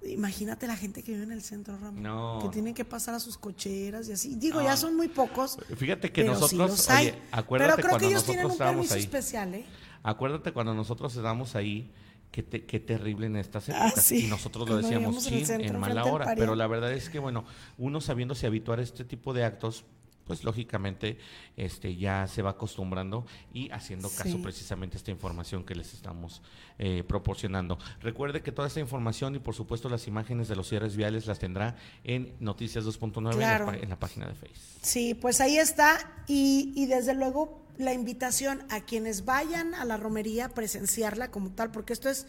[0.06, 2.42] Imagínate la gente que vive en el centro, Ramón.
[2.42, 4.36] Que tienen que pasar a sus cocheras y así.
[4.36, 5.58] Digo, ya son muy pocos.
[5.78, 9.66] Fíjate que nosotros, oye, acuérdate pero creo que ellos tienen un permiso especial, ¿eh?
[10.04, 11.90] Acuérdate cuando nosotros estábamos ahí,
[12.34, 14.12] Qué, terrible en estas ah, épocas.
[14.12, 16.34] Y nosotros lo decíamos, sí, en, mala hora.
[16.36, 17.46] Pero la verdad es que, bueno,
[17.78, 19.86] uno sabiéndose habituar a este tipo de actos,
[20.26, 21.18] pues lógicamente
[21.58, 26.42] este ya se va acostumbrando y haciendo caso precisamente a esta información que les estamos
[26.80, 27.78] eh, proporcionando.
[28.02, 31.40] Recuerde que toda esta información y por supuesto las imágenes de los cierres viales las
[31.40, 34.80] tendrá en Noticias 2.9 en, la, página de Facebook.
[34.82, 39.98] Sí, pues ahí está y, y desde luego la invitación a quienes vayan a la
[39.98, 42.28] romería a presenciarla como tal, porque esto es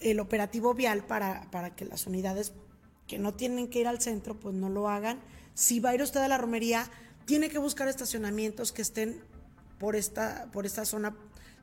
[0.00, 2.52] el operativo vial para, para que las unidades
[3.06, 5.20] que no tienen que ir al centro, pues no lo hagan.
[5.54, 6.90] Si va a ir usted a la romería,
[7.24, 9.20] tiene que buscar estacionamientos que estén
[9.78, 11.16] por esta, por esta zona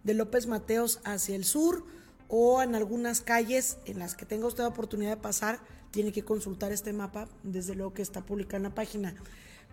[0.03, 1.85] de López Mateos hacia el sur
[2.27, 5.59] o en algunas calles en las que tenga usted oportunidad de pasar,
[5.91, 9.13] tiene que consultar este mapa, desde luego que está publicado en la página.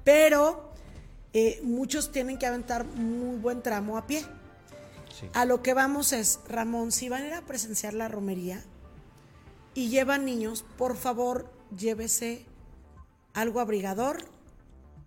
[0.03, 0.73] Pero
[1.33, 4.25] eh, muchos tienen que aventar muy buen tramo a pie.
[5.35, 8.65] A lo que vamos es, Ramón, si van a ir a presenciar la romería
[9.75, 12.45] y llevan niños, por favor llévese
[13.35, 14.25] algo abrigador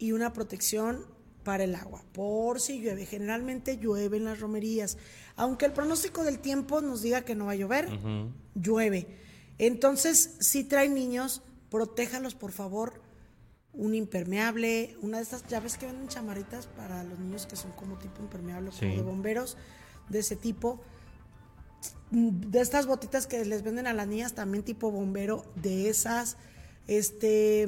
[0.02, 1.06] y una protección
[1.44, 3.06] para el agua, por si llueve.
[3.06, 4.98] Generalmente llueve en las romerías.
[5.36, 7.88] Aunque el pronóstico del tiempo nos diga que no va a llover,
[8.56, 9.08] llueve.
[9.60, 13.00] Entonces, si traen niños, protéjalos por favor
[13.74, 18.00] un impermeable, una de estas llaves que venden chamaritas para los niños que son como
[18.00, 19.56] tipo impermeable, como de bomberos,
[20.10, 20.82] de ese tipo.
[22.10, 26.38] De estas botitas que les venden a las niñas también tipo bombero, de esas
[26.88, 27.68] este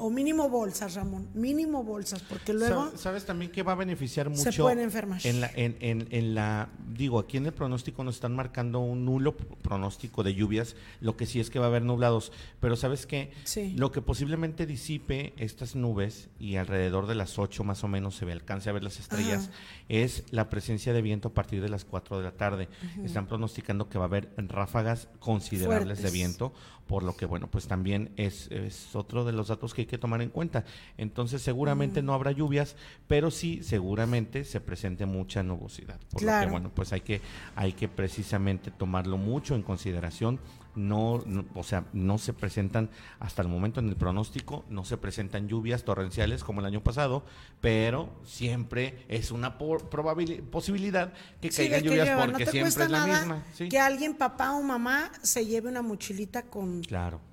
[0.00, 4.50] o mínimo bolsas, Ramón, mínimo bolsas, porque luego sabes también que va a beneficiar mucho.
[4.50, 5.20] Se pueden enfermar.
[5.24, 9.36] En la, en, en, la, digo, aquí en el pronóstico nos están marcando un nulo
[9.36, 13.30] pronóstico de lluvias, lo que sí es que va a haber nublados, pero sabes que
[13.76, 18.24] lo que posiblemente disipe estas nubes y alrededor de las 8 más o menos se
[18.24, 19.50] ve alcance a ver las estrellas
[19.88, 22.68] es la presencia de viento a partir de las 4 de la tarde.
[23.04, 26.52] Están pronosticando que va a haber ráfagas considerables de viento
[26.90, 29.98] por lo que bueno, pues también es, es, otro de los datos que hay que
[29.98, 30.64] tomar en cuenta.
[30.96, 32.76] Entonces seguramente no habrá lluvias,
[33.08, 36.00] pero sí seguramente se presente mucha nubosidad.
[36.10, 37.20] Por lo que bueno, pues hay que,
[37.56, 40.40] hay que precisamente tomarlo mucho en consideración
[40.74, 41.22] no,
[41.54, 45.84] o sea, no se presentan hasta el momento en el pronóstico, no se presentan lluvias
[45.84, 47.24] torrenciales como el año pasado,
[47.60, 53.44] pero siempre es una posibilidad que caigan lluvias porque siempre es la misma.
[53.68, 56.82] Que alguien, papá o mamá, se lleve una mochilita con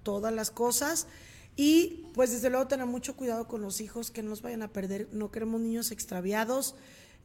[0.04, 1.08] todas las cosas.
[1.58, 4.72] Y pues desde luego tener mucho cuidado con los hijos, que no nos vayan a
[4.72, 6.76] perder, no queremos niños extraviados,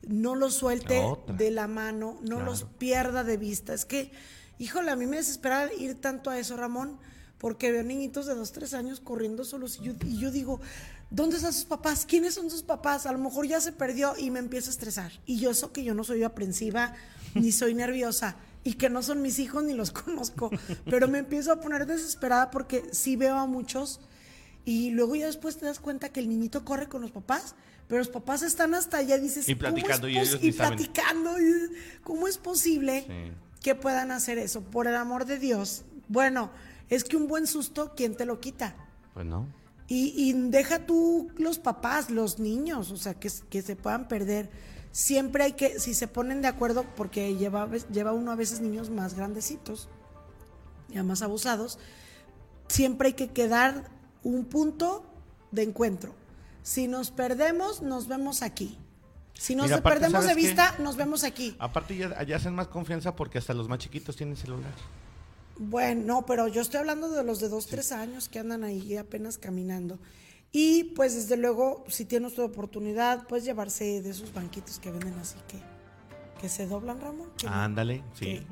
[0.09, 1.01] no los suelte
[1.37, 3.73] de la mano, no los pierda de vista.
[3.73, 4.11] Es que
[4.63, 6.97] Híjole, a mí me desespera ir tanto a eso, Ramón,
[7.39, 10.61] porque veo niñitos de dos, tres años corriendo solos y yo, y yo digo,
[11.11, 12.07] ¿dónde están sus papás?
[12.07, 13.07] ¿Quiénes son sus papás?
[13.07, 15.11] A lo mejor ya se perdió y me empiezo a estresar.
[15.27, 16.95] Y yo eso que yo no soy aprensiva
[17.35, 20.49] ni soy nerviosa y que no son mis hijos ni los conozco,
[20.85, 23.99] pero me empiezo a poner desesperada porque sí veo a muchos
[24.65, 27.55] y luego ya después te das cuenta que el niñito corre con los papás,
[27.89, 31.35] pero los papás están hasta allá y dices, y platicando y ellos y platicando,
[32.05, 33.05] ¿cómo es posible?
[33.07, 35.85] Sí que puedan hacer eso, por el amor de Dios.
[36.09, 36.51] Bueno,
[36.91, 38.75] es que un buen susto, ¿quién te lo quita?
[39.15, 39.47] Pues no.
[39.89, 44.49] Y, deja tú los papás, los niños, o sea, que, que, se puedan perder.
[44.91, 48.89] Siempre hay que, si se ponen de acuerdo, porque lleva, lleva uno a veces niños
[48.89, 49.91] más grandecitos,
[50.89, 51.79] ya más abusados,
[52.69, 53.91] siempre hay que quedar
[54.23, 55.05] un punto
[55.51, 56.15] de encuentro.
[56.63, 58.79] Si nos perdemos, nos vemos aquí.
[59.35, 61.57] Si nos perdemos de vista, nos vemos aquí.
[61.59, 64.73] Aparte ya, hacen más confianza porque hasta los más chiquitos tienen celular.
[65.59, 68.97] Bueno, no, pero yo estoy hablando de los de dos, tres años que andan ahí
[68.97, 69.99] apenas caminando.
[70.53, 75.19] Y pues desde luego, si tiene usted oportunidad, pues llevarse de esos banquitos que venden
[75.19, 75.59] así que,
[76.43, 77.31] que se doblan, Ramón.
[77.49, 78.25] Ándale, sí.
[78.27, 78.47] que,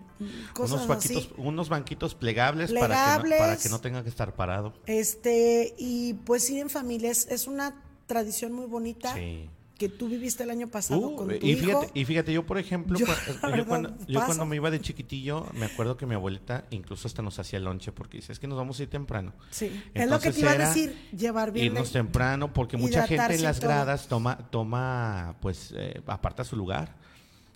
[0.55, 1.35] cosas Unos banquitos, así.
[1.37, 4.73] unos banquitos plegables, Para, que no, para que no tenga que estar parado.
[4.87, 9.49] Este, y pues ir en familia es, es una tradición muy bonita Sí.
[9.79, 11.67] que tú viviste el año pasado Uh, con tu y, hijo.
[11.81, 13.07] fíjate, y fíjate, yo por ejemplo, Yo,
[13.67, 17.39] cuando, yo cuando me iba de chiquitillo, me acuerdo que mi abuelita incluso hasta nos
[17.39, 19.33] hacía lonche porque dice, es que nos vamos a ir temprano.
[19.51, 23.35] Sí, es lo que te iba a decir, llevar bien Irnos temprano porque mucha gente
[23.37, 27.00] en las gradas toma, toma pues, eh, aparta su lugar.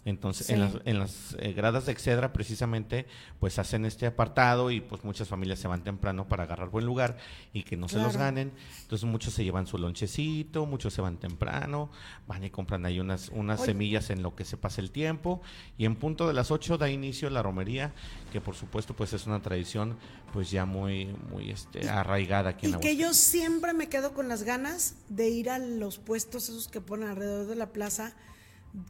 [0.04, 3.06] Entonces, en las, en las eh, gradas de Excedra, precisamente,
[3.40, 7.16] pues hacen este apartado y pues muchas familias se van temprano para agarrar buen lugar
[7.52, 8.52] y que no se los ganen.
[8.82, 11.90] Entonces, muchos se llevan su lonchecito, muchos se van temprano,
[12.26, 13.72] van y compran ahí unas, unas Oye.
[13.72, 15.40] semillas en lo que se pasa el tiempo.
[15.78, 17.92] Y en punto de las 8 da inicio la romería,
[18.32, 19.96] que por supuesto, pues es una tradición
[20.32, 23.08] pues ya muy, muy este, arraigada aquí Y en que Aguascalientes.
[23.08, 27.08] yo siempre me quedo con las ganas de ir a los puestos esos que ponen
[27.08, 28.14] alrededor de la plaza,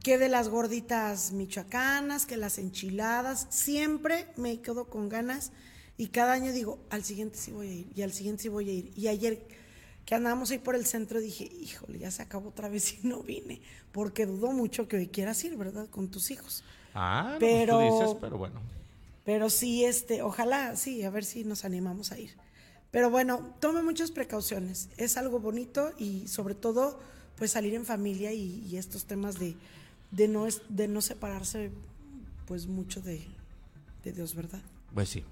[0.02, 5.52] que de las gorditas michoacanas, que las enchiladas, siempre me quedo con ganas
[5.96, 8.68] y cada año digo, al siguiente sí voy a ir y al siguiente sí voy
[8.68, 8.92] a ir.
[8.96, 9.46] Y ayer
[10.06, 13.22] que andábamos ahí por el centro dije, híjole, ya se acabó otra vez y no
[13.22, 13.60] vine,
[13.92, 15.88] porque dudo mucho que hoy quieras ir, ¿verdad?
[15.90, 16.64] Con tus hijos.
[16.94, 18.60] Ah, no, Pero- pues tú dices, pero bueno.
[19.24, 22.36] Pero sí, este, ojalá, sí, a ver si nos animamos a ir.
[22.90, 24.88] Pero bueno, tome muchas precauciones.
[24.98, 27.00] Es algo bonito y sobre todo,
[27.36, 29.56] pues salir en familia y, y estos temas de,
[30.10, 31.70] de no es, de no separarse,
[32.46, 33.24] pues mucho de,
[34.04, 34.60] de Dios, ¿verdad?
[34.94, 35.24] Pues sí.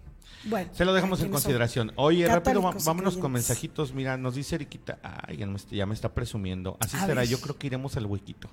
[0.45, 1.93] Bueno, Se lo dejamos en consideración.
[1.97, 3.93] Oye, rápido, vámonos con mensajitos.
[3.93, 6.77] Mira, nos dice Eriquita, ay, ya me, está- ya me está presumiendo.
[6.81, 7.29] Así A será, ver.
[7.29, 8.49] yo creo que iremos al huequito.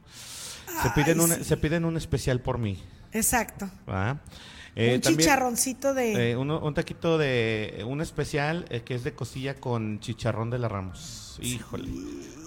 [0.84, 1.44] Se piden, un, sí.
[1.44, 2.78] se piden un especial por mí.
[3.12, 3.70] Exacto.
[3.90, 4.20] ¿va?
[4.80, 6.32] Eh, un también, chicharroncito de...
[6.32, 10.60] eh, uno- un taquito de un especial eh, que es de costilla con chicharrón de
[10.60, 11.40] la Ramos.
[11.42, 11.90] Híjole,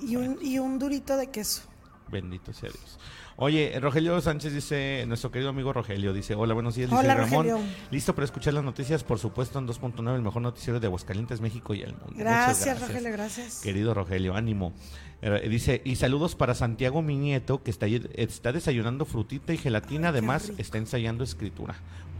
[0.06, 1.62] y, un, y un durito de queso.
[2.08, 2.98] bendito sea Dios.
[3.36, 7.48] Oye, Rogelio Sánchez dice, nuestro querido amigo Rogelio dice, hola, buenos días, dice Hola, Ramón.
[7.48, 7.72] Rogelio.
[7.90, 11.72] Listo para escuchar las noticias, por supuesto, en 2.9, el mejor noticiero de Aguascalientes, México
[11.74, 12.06] y el mundo.
[12.10, 13.60] Muchas Gracias, Rogelio, gracias.
[13.62, 14.74] Querido Rogelio, ánimo.
[15.22, 20.08] Eh, dice, y saludos para Santiago, mi nieto, que está, está desayunando frutita y gelatina,
[20.08, 21.74] Ay, además está ensayando escritura.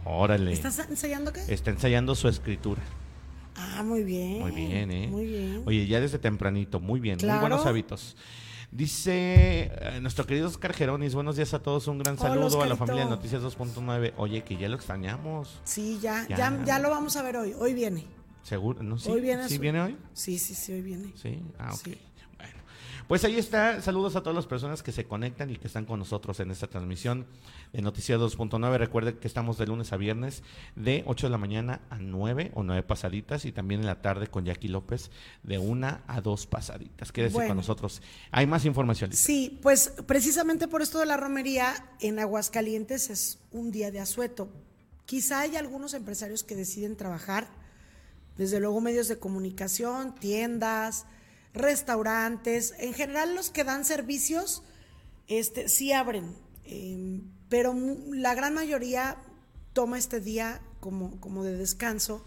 [0.05, 0.51] Órale.
[0.53, 1.41] ¿Estás ensayando qué?
[1.47, 2.81] Está ensayando su escritura.
[3.55, 4.39] Ah, muy bien.
[4.39, 5.07] Muy bien, ¿eh?
[5.07, 5.63] Muy bien.
[5.65, 8.15] Oye, ya desde tempranito, muy bien, muy buenos hábitos.
[8.71, 12.65] Dice eh, nuestro querido Oscar Geronis, buenos días a todos, un gran Hola, saludo a
[12.65, 14.13] la familia de Noticias 2.9.
[14.17, 16.37] Oye, que ya lo extrañamos, Sí, ya, Ya.
[16.37, 17.53] ya, ya, lo vamos a ver hoy.
[17.59, 18.03] Hoy viene.
[18.41, 18.97] seguro, ¿no?
[18.97, 19.97] ¿Sí, Hoy viene ¿Sí su- viene hoy?
[20.13, 21.13] Sí, sí, sí, hoy viene.
[21.15, 21.81] Sí, ah, ok.
[21.83, 21.97] Sí.
[23.13, 23.79] Pues ahí está.
[23.79, 26.65] Saludos a todas las personas que se conectan y que están con nosotros en esta
[26.65, 27.27] transmisión
[27.71, 28.75] de Noticias 2.9.
[28.79, 30.41] Recuerden que estamos de lunes a viernes
[30.75, 34.25] de 8 de la mañana a 9 o 9 pasaditas y también en la tarde
[34.25, 35.11] con Jackie López
[35.43, 37.11] de 1 a 2 pasaditas.
[37.11, 37.49] Quédese Bueno.
[37.49, 38.01] con nosotros.
[38.31, 39.13] Hay más información.
[39.13, 44.49] Sí, pues precisamente por esto de la romería, en Aguascalientes es un día de asueto.
[45.05, 47.47] Quizá hay algunos empresarios que deciden trabajar,
[48.37, 51.05] desde luego medios de comunicación, tiendas,
[51.53, 54.63] restaurantes, en general los que dan servicios,
[55.27, 56.35] este, sí abren,
[56.65, 57.75] eh, pero
[58.11, 59.17] la gran mayoría
[59.73, 62.23] toma este día como, como de descanso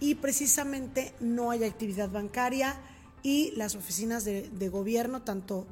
[0.00, 2.76] y precisamente no hay actividad bancaria
[3.22, 5.66] y las oficinas de gobierno, tanto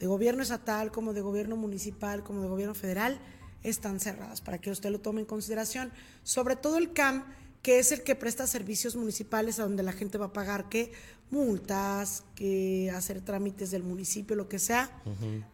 [0.00, 3.20] de gobierno estatal como de gobierno municipal como de gobierno federal,
[3.62, 5.92] están cerradas para que usted lo tome en consideración.
[6.22, 7.26] Sobre todo el CAM,
[7.62, 10.92] que es el que presta servicios municipales a donde la gente va a pagar que
[11.30, 14.90] multas, que hacer trámites del municipio, lo que sea,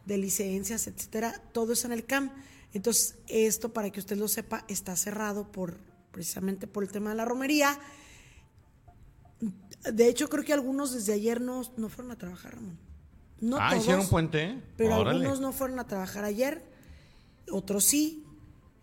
[0.04, 2.30] de licencias, etcétera, todo es en el CAM.
[2.72, 5.78] Entonces, esto para que usted lo sepa, está cerrado por
[6.10, 7.78] precisamente por el tema de la romería.
[9.92, 12.78] De hecho, creo que algunos desde ayer no, no fueron a trabajar, Ramón.
[13.40, 14.62] No ah, todos, hicieron puente.
[14.76, 15.18] pero Órale.
[15.18, 16.64] algunos no fueron a trabajar ayer,
[17.50, 18.25] otros sí,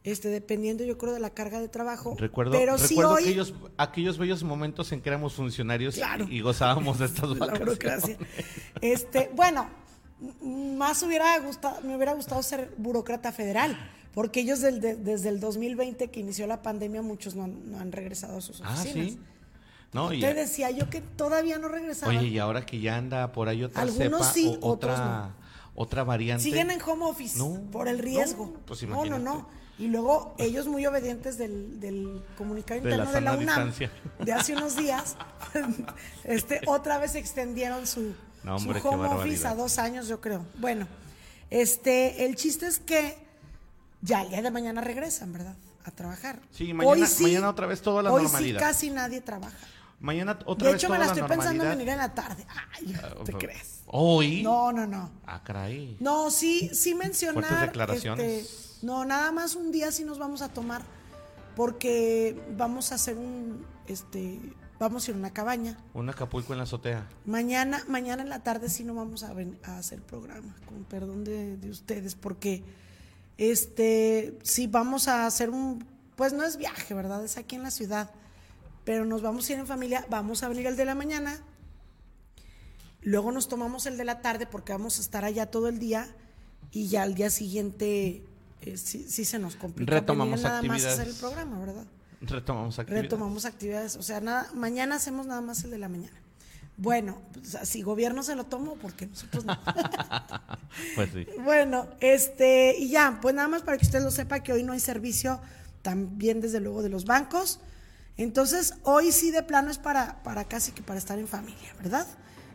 [0.03, 2.15] este, dependiendo yo creo de la carga de trabajo.
[2.17, 6.25] Recuerdo, pero sí recuerdo hoy, aquellos, aquellos bellos momentos en que éramos funcionarios Claro.
[6.29, 8.17] y gozábamos de estas vacaciones.
[8.81, 9.69] Este, bueno,
[10.43, 13.77] más hubiera gustado, me hubiera gustado ser burócrata federal,
[14.13, 17.79] porque ellos del- de- desde el 2020 que inició la pandemia, muchos no han, no
[17.79, 19.11] han regresado a sus Ah, oficinas.
[19.13, 19.19] sí.
[19.93, 22.17] No, y, Te decía yo que todavía no regresaban.
[22.17, 25.35] oye, y ahora que ya anda por ahí otra Algunos cepa, sí, o- otros otra,
[25.75, 26.43] otra variante.
[26.43, 28.47] Siguen en home office No, por el riesgo.
[28.47, 29.47] no, pues no, no, no.
[29.79, 33.39] Y luego ellos muy obedientes del, del comunicado De la interno de la, UNAM
[33.73, 33.91] distancia.
[34.19, 35.15] de hace unos días,
[36.23, 40.45] este, otra vez extendieron su, No, hombre, su home office a dos años, yo creo.
[40.59, 40.87] Bueno,
[41.49, 43.17] este, el chiste es que
[44.01, 45.55] ya el día de mañana regresan, ¿verdad?
[45.85, 46.39] A trabajar.
[46.51, 48.59] Sí, mañana- Hoy sí- mañana otra vez toda la hoy normalidad.
[48.59, 49.57] sí casi nadie trabaja.
[49.99, 52.45] Mañana otra De vez hecho, me la estoy pensando en venir en la tarde.
[52.73, 52.93] Ay,
[53.25, 53.81] ¿te Ah, crees?
[53.87, 54.43] ¿Hoy?
[54.43, 55.09] No, no, no.
[55.25, 55.95] Ah, caray.
[55.99, 57.43] No, sí, sí mencionar.
[57.43, 58.43] Fuertes declaraciones.
[58.43, 60.83] este, No, nada más un día sí nos vamos a tomar
[61.55, 64.39] porque vamos a hacer un, este,
[64.79, 65.77] vamos a ir a una cabaña.
[65.93, 67.07] Un Acapulco en la azotea.
[67.25, 71.23] Mañana, mañana en la tarde sí no vamos a, ven- a hacer programa, con perdón
[71.23, 72.63] de, de ustedes, porque
[73.37, 77.23] este, sí vamos a hacer un, pues no es viaje, ¿verdad?
[77.23, 78.11] Es aquí en la ciudad,
[78.83, 81.39] pero nos vamos a ir en familia, vamos a venir el de la mañana,
[83.01, 86.13] luego nos tomamos el de la tarde porque vamos a estar allá todo el día
[86.71, 88.25] y ya al día siguiente
[88.65, 91.19] eh, sí, sí se nos complica Retomamos nada más a hacer el actividades.
[91.19, 91.85] programa, ¿verdad?
[92.21, 93.03] Retomamos actividades.
[93.03, 93.95] Retomamos actividades.
[93.97, 96.17] O sea, nada, mañana hacemos nada más el de la mañana.
[96.77, 99.57] Bueno, pues, si gobierno se lo tomo, porque nosotros no.
[100.95, 101.27] Pues sí.
[101.43, 104.73] bueno, este, y ya, pues nada más para que usted lo sepa que hoy no
[104.73, 105.39] hay servicio
[105.83, 107.59] también desde luego de los bancos.
[108.17, 112.07] Entonces, hoy sí de plano es para, para casi que para estar en familia, ¿verdad?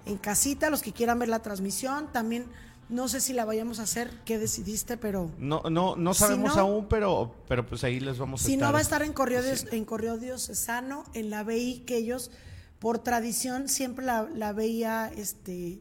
[0.06, 2.46] En casita, los que quieran ver la transmisión, también
[2.88, 6.56] no sé si la vayamos a hacer, qué decidiste, pero No, no, no Si sabemos
[6.56, 8.66] no- aún, pero, pero pues ahí les vamos a Si estar.
[8.68, 12.30] no va a estar en correo, dios- en correo diocesano, en la BI, que ellos,
[12.78, 15.80] por tradición, siempre la, la ha este,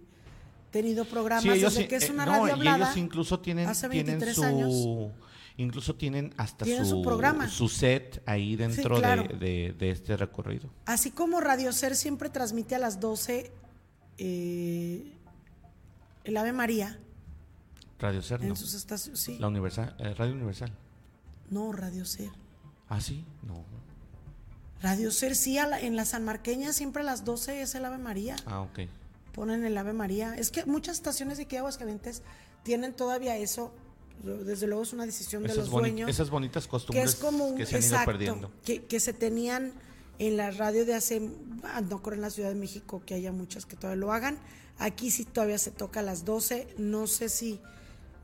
[0.71, 2.85] tenido programas Sí, ellos desde que es eh, una no, radio y hablada.
[2.85, 5.11] ellos incluso tienen, hace tienen 23 su años.
[5.55, 7.47] incluso tienen hasta Tienen su, su programa.
[7.49, 9.23] su set ahí dentro claro.
[9.23, 10.69] de, de- de este recorrido.
[10.85, 13.49] Así como Radio Ser siempre transmite a las 12
[14.17, 15.13] eh,
[16.27, 16.99] el Ave María
[17.99, 18.47] Radio Ser, no.
[18.49, 19.19] en sus estaciones.
[19.19, 19.37] Sí.
[19.39, 20.71] La Universal, eh, Radio Universal.
[21.49, 22.29] No, Radio Ser.
[22.89, 23.63] Ah, sí, no.
[24.81, 27.85] Radio Ser, sí, a la- en la San Marqueña siempre a las 12 es el
[27.85, 28.35] Ave María.
[28.45, 28.79] Ah, ok.
[29.33, 30.33] ponen el Ave María.
[30.35, 32.23] Es que muchas estaciones de aquí de Aguascalientes
[32.63, 33.71] tienen todavía eso.
[34.23, 36.09] Desde luego es una decisión de los dueños.
[36.09, 38.51] esas bonitas que costumbres es como un que se han ido exacto, perdiendo.
[38.65, 39.73] que, que se tenían
[40.17, 41.29] en la radio de hace,
[41.65, 44.39] ah, no creo en la Ciudad de México que haya muchas que todavía lo hagan.
[44.79, 46.75] Aquí sí todavía se toca a las 12.
[46.77, 47.59] No sé si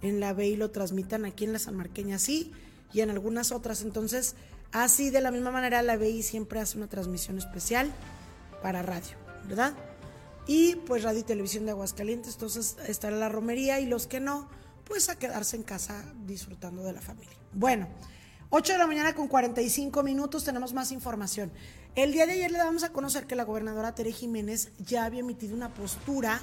[0.02, 2.52] en la BI lo transmitan aquí en la San Marqueña sí
[2.94, 3.82] y en algunas otras.
[3.82, 4.36] Entonces,
[4.72, 7.92] así de la misma manera la BI siempre hace una transmisión especial
[8.62, 9.16] para radio,
[9.48, 9.74] ¿verdad?
[10.46, 14.50] Y pues Radio y Televisión de Aguascalientes, entonces estará la romería y los que no,
[14.84, 17.36] pues a quedarse en casa disfrutando de la familia.
[17.54, 17.88] Bueno,
[18.50, 21.52] 8 de la mañana con 45 minutos tenemos más información.
[21.96, 25.20] El día de ayer le damos a conocer que la gobernadora Tere Jiménez ya había
[25.20, 26.42] emitido una postura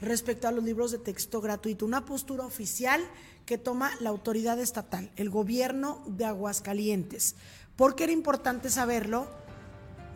[0.00, 3.02] respecto a los libros de texto gratuito, una postura oficial
[3.44, 7.36] que toma la autoridad estatal, el gobierno de Aguascalientes.
[7.76, 9.26] Porque era importante saberlo,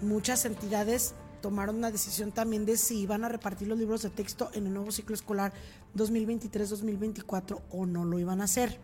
[0.00, 1.12] muchas entidades
[1.42, 4.72] tomaron una decisión también de si iban a repartir los libros de texto en el
[4.72, 5.52] nuevo ciclo escolar
[5.94, 8.78] 2023-2024 o no lo iban a hacer.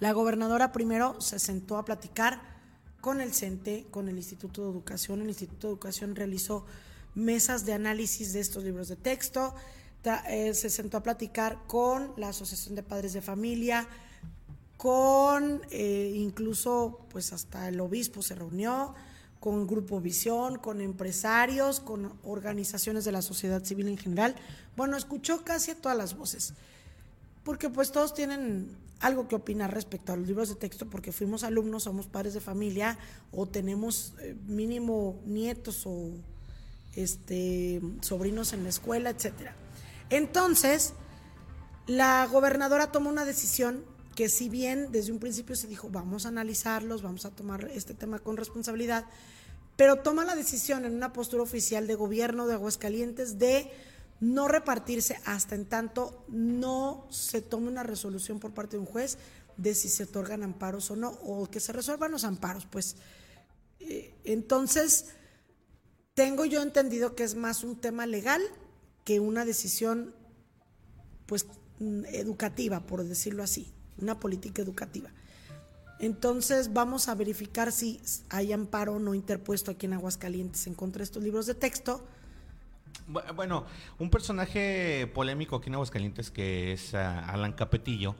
[0.00, 2.51] La gobernadora primero se sentó a platicar
[3.02, 5.20] con el CENTE, con el Instituto de Educación.
[5.20, 6.64] El Instituto de Educación realizó
[7.14, 9.54] mesas de análisis de estos libros de texto.
[10.28, 13.88] Eh, se sentó a platicar con la Asociación de Padres de Familia,
[14.76, 18.94] con eh, incluso pues hasta el obispo se reunió,
[19.40, 24.36] con Grupo Visión, con empresarios, con organizaciones de la sociedad civil en general.
[24.76, 26.54] Bueno, escuchó casi todas las voces,
[27.44, 31.42] porque pues todos tienen algo que opinar respecto a los libros de texto, porque fuimos
[31.42, 32.98] alumnos, somos padres de familia
[33.32, 36.12] o tenemos eh, mínimo nietos o
[36.94, 39.56] este sobrinos en la escuela, etcétera.
[40.08, 40.94] Entonces,
[41.86, 43.84] la gobernadora tomó una decisión
[44.14, 47.94] que si bien desde un principio se dijo vamos a analizarlos, vamos a tomar este
[47.94, 49.06] tema con responsabilidad,
[49.76, 53.70] pero toma la decisión en una postura oficial de gobierno de Aguascalientes de
[54.22, 59.18] no repartirse hasta en tanto no se tome una resolución por parte de un juez
[59.56, 62.94] de si se otorgan amparos o no, o que se resuelvan los amparos, pues.
[63.80, 65.06] Eh, entonces,
[66.14, 68.40] tengo yo entendido que es más un tema legal
[69.02, 70.14] que una decisión
[71.26, 71.46] pues
[71.80, 75.10] mm, educativa, por decirlo así, una política educativa.
[75.98, 81.04] Entonces vamos a verificar si hay amparo no interpuesto aquí en Aguascalientes en contra de
[81.04, 82.04] estos libros de texto.
[83.08, 83.64] Bu- Bueno,
[83.98, 88.14] un personaje polémico aquí en Aguascalientes que es ah, Alan Capetillo,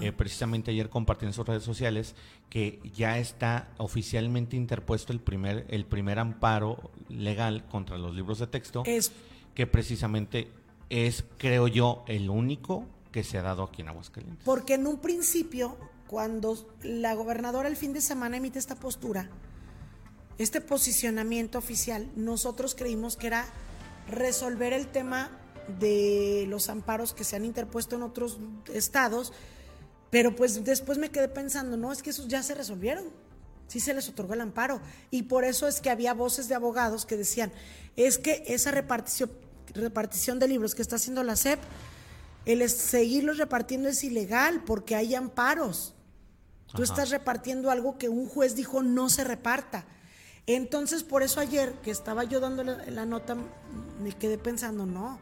[0.00, 2.14] eh, precisamente ayer compartió en sus redes sociales
[2.50, 8.46] que ya está oficialmente interpuesto el primer, el primer amparo legal contra los libros de
[8.46, 9.12] texto, Es
[9.54, 10.50] que precisamente
[10.90, 14.44] es, creo yo, el único que se ha dado aquí en Aguascalientes.
[14.44, 15.76] porque en un principio,
[16.08, 19.30] cuando la gobernadora el fin de semana emite esta postura,
[20.38, 23.46] este posicionamiento oficial, nosotros creímos que era
[24.08, 25.30] resolver el tema
[25.78, 28.38] de los amparos que se han interpuesto en otros
[28.72, 29.32] estados,
[30.10, 33.04] pero pues después me quedé pensando, no, es que esos ya se resolvieron.
[33.66, 34.80] Sí se les otorgó el amparo.
[35.10, 37.50] Y por eso es que había voces de abogados que decían,
[37.96, 39.30] es que esa repartición,
[39.74, 41.58] repartición de libros que está haciendo la SEP,
[42.44, 45.94] el seguirlos repartiendo es ilegal porque hay amparos.
[46.74, 49.86] Tú estás repartiendo algo que un juez dijo no se reparta.
[50.46, 53.36] Entonces, por eso ayer que estaba yo dando la, la nota,
[54.02, 55.18] me quedé pensando, no,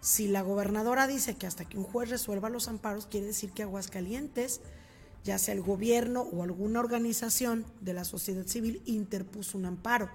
[0.00, 3.62] si la gobernadora dice que hasta que un juez resuelva los amparos, quiere decir que
[3.62, 4.60] Aguascalientes,
[5.24, 10.08] ya sea el gobierno o alguna organización de la sociedad civil, interpuso un amparo.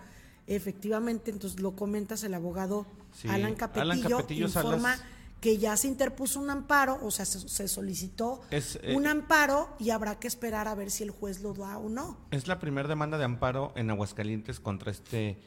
[0.48, 2.86] Efectivamente, entonces lo comentas el abogado
[3.16, 5.15] Sí, Alan Capetillo, Alan Capetillo informa Salas.
[5.42, 9.70] Que ya se interpuso un amparo, o sea, se, se solicitó Es, eh, un amparo
[9.80, 12.18] y habrá que esperar a ver si el juez lo da o no.
[12.32, 15.38] Es la primera demanda de amparo en Aguascalientes contra este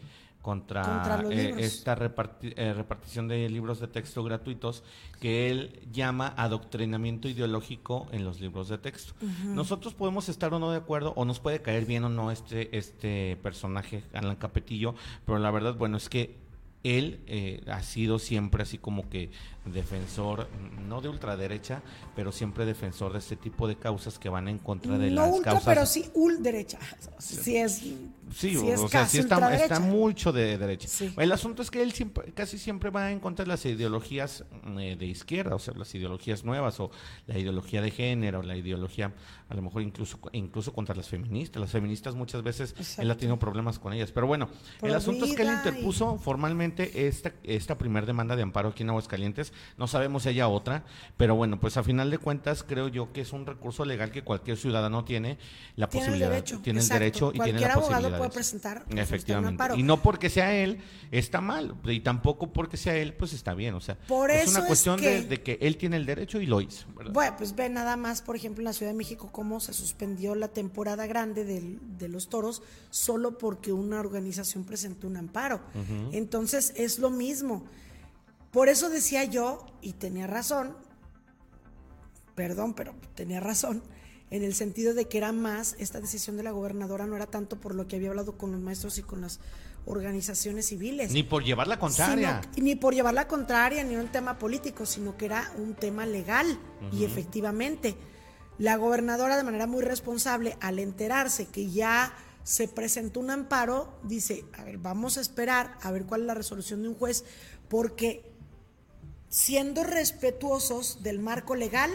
[0.40, 4.84] contra, eh, esta reparti- eh, repartición de libros de texto gratuitos
[5.20, 9.14] que él llama adoctrinamiento ideológico en los libros de texto.
[9.44, 12.78] Nosotros podemos estar o no de acuerdo o nos puede caer bien o no este
[12.78, 14.94] este personaje Alan Capetillo,
[15.26, 16.36] pero la verdad bueno es que
[16.84, 19.32] él eh, ha sido siempre así como que
[19.72, 20.48] defensor,
[20.88, 21.82] no de ultraderecha,
[22.16, 25.32] pero siempre defensor de este tipo de causas que van en contra de no las
[25.34, 25.64] ultra, causas.
[25.66, 26.78] pero sí ulderecha.
[27.18, 27.82] Sí es,
[28.30, 29.74] Sí, es o sea, sí está, ultraderecha.
[29.74, 30.86] está mucho de derecha.
[30.86, 31.10] Sí.
[31.16, 34.44] El asunto es que él siempre, casi siempre va en contra de las ideologías
[34.78, 36.90] eh, de izquierda, o sea, las ideologías nuevas, o
[37.26, 39.14] la ideología de género, la ideología,
[39.48, 41.58] a lo mejor incluso, incluso contra las feministas.
[41.58, 44.12] Las feministas muchas veces él ha tenido problemas con ellas.
[44.12, 48.36] Pero bueno, Por el asunto es que él y- interpuso formalmente esta, esta primer demanda
[48.36, 49.54] de amparo aquí en Aguascalientes.
[49.76, 50.84] No sabemos si haya otra,
[51.16, 54.22] pero bueno, pues a final de cuentas creo yo que es un recurso legal que
[54.22, 55.38] cualquier ciudadano tiene
[55.76, 58.18] la Tiene el posibilidad, derecho, tiene el derecho y tiene la abogado posibilidad.
[58.18, 59.64] puede de- presentar- Efectivamente.
[59.76, 60.78] Y no porque sea él
[61.10, 63.74] está mal, y tampoco porque sea él, pues está bien.
[63.74, 66.06] O sea, Por es eso una es cuestión que- de, de que él tiene el
[66.06, 66.86] derecho y lo hizo.
[66.96, 67.12] ¿verdad?
[67.12, 70.34] Bueno, pues ve nada más, por ejemplo, en la Ciudad de México, cómo se suspendió
[70.34, 75.60] la temporada grande del- de los toros solo porque una organización presentó un amparo.
[76.12, 77.64] Entonces, es lo mismo.
[78.52, 80.76] Por eso decía yo, y tenía razón,
[82.34, 83.82] perdón, pero tenía razón,
[84.30, 87.58] en el sentido de que era más, esta decisión de la gobernadora no era tanto
[87.60, 89.40] por lo que había hablado con los maestros y con las
[89.86, 91.12] organizaciones civiles.
[91.12, 92.42] Ni por llevar la contraria.
[92.52, 96.04] Sino- ni por llevar la contraria, ni un tema político, sino que era un tema
[96.04, 96.58] legal.
[96.92, 97.96] Y efectivamente,
[98.58, 102.12] la gobernadora de manera muy responsable, al enterarse que ya
[102.44, 106.34] se presentó un amparo, dice, a ver, vamos a esperar a ver cuál es la
[106.34, 107.24] resolución de un juez,
[107.68, 108.27] porque
[109.28, 111.90] siendo respetuosos del marco legal,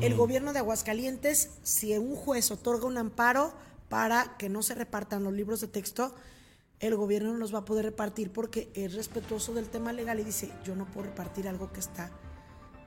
[0.00, 3.52] el gobierno de Aguascalientes, si un juez otorga un amparo
[3.90, 6.14] para que no se repartan los libros de texto,
[6.80, 10.24] el gobierno no los va a poder repartir porque es respetuoso del tema legal y
[10.24, 12.10] dice, yo no puedo repartir algo que está,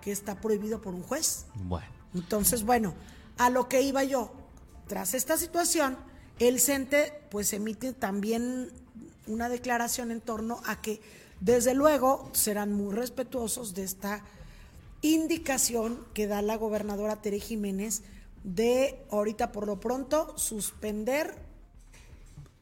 [0.01, 1.45] que está prohibido por un juez.
[1.53, 1.87] Bueno.
[2.15, 2.95] Entonces, bueno,
[3.37, 4.31] a lo que iba yo,
[4.87, 5.97] tras esta situación,
[6.39, 8.71] el CENTE pues emite también
[9.27, 11.01] una declaración en torno a que
[11.45, 14.23] desde luego serán muy respetuosos de esta
[15.01, 18.01] indicación que da la gobernadora Tere Jiménez
[18.43, 21.35] de ahorita por lo pronto suspender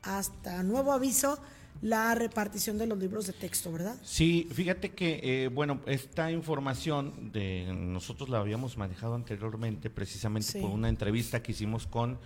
[0.01, 1.39] hasta nuevo aviso
[1.81, 3.95] la repartición de los libros de texto, ¿verdad?
[4.03, 10.59] Sí, fíjate que, eh, bueno, esta información de nosotros la habíamos manejado anteriormente precisamente Sí.
[10.59, 12.19] por una entrevista que hicimos con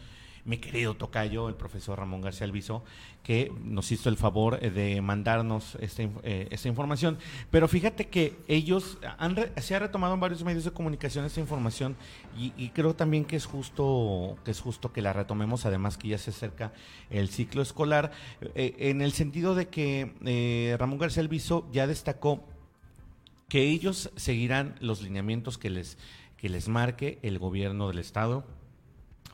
[0.48, 2.84] mi querido tocayo, el profesor Ramón García Alviso,
[3.22, 7.18] que nos hizo el favor eh, de mandarnos esta, inf- eh, esta información.
[7.52, 11.42] Pero fíjate que ellos han re- se ha retomado en varios medios de comunicación esta
[11.42, 11.96] información
[12.38, 16.18] y, creo también que es justo que es justo que la retomemos, además que ya
[16.18, 16.72] se acerca
[17.10, 18.12] el ciclo escolar,
[18.56, 22.44] eh, en el sentido de que Ramón García Alviso ya destacó
[23.50, 25.98] que ellos seguirán los lineamientos que les,
[26.38, 28.46] que les marque el gobierno del Estado,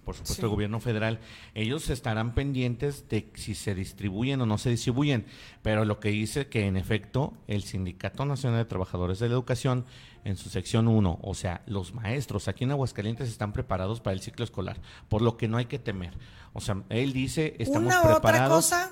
[0.03, 0.41] por supuesto Sí.
[0.41, 1.19] el gobierno federal,
[1.55, 5.25] ellos estarán pendientes de si se distribuyen o no se distribuyen,
[5.61, 9.85] pero lo que dice que en efecto el Sindicato Nacional de Trabajadores de la Educación
[10.25, 14.21] en su sección 1, o sea, los maestros aquí en Aguascalientes están preparados para el
[14.21, 14.79] ciclo escolar,
[15.09, 16.13] por lo que no hay que temer.
[16.53, 18.55] O sea, él dice, estamos Una otra preparados.
[18.65, 18.91] cosa,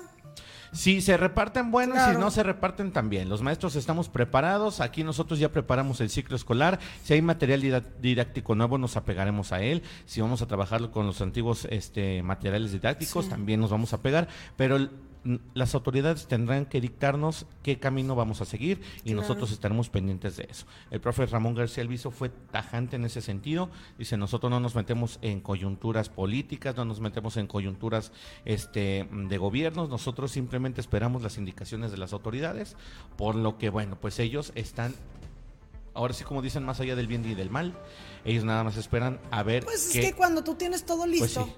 [0.72, 2.14] Si se reparten buenos, Claro.
[2.14, 3.28] si no se reparten también.
[3.28, 6.80] Los maestros estamos preparados, aquí nosotros ya preparamos el ciclo escolar.
[7.04, 9.82] Si hay material didáctico nuevo, nos apegaremos a él.
[10.06, 13.30] Si vamos a trabajar con los antiguos este, materiales didácticos, Sí.
[13.30, 14.28] también nos vamos a pegar.
[14.56, 14.88] Pero
[15.54, 19.20] las autoridades tendrán que dictarnos qué camino vamos a seguir y Claro.
[19.20, 20.66] nosotros estaremos pendientes de eso.
[20.90, 23.70] El profe Ramón García Alviso fue tajante en ese sentido.
[23.98, 28.12] Dice, nosotros no nos metemos en coyunturas políticas, no nos metemos en coyunturas
[28.44, 32.76] este, de gobiernos, nosotros simplemente esperamos las indicaciones de las autoridades,
[33.16, 34.94] por lo que, bueno, pues ellos están,
[35.94, 37.74] ahora sí como dicen, más allá del bien y del mal,
[38.24, 41.44] ellos nada más esperan a ver pues es que cuando tú tienes todo pues listo,
[41.44, 41.52] sí,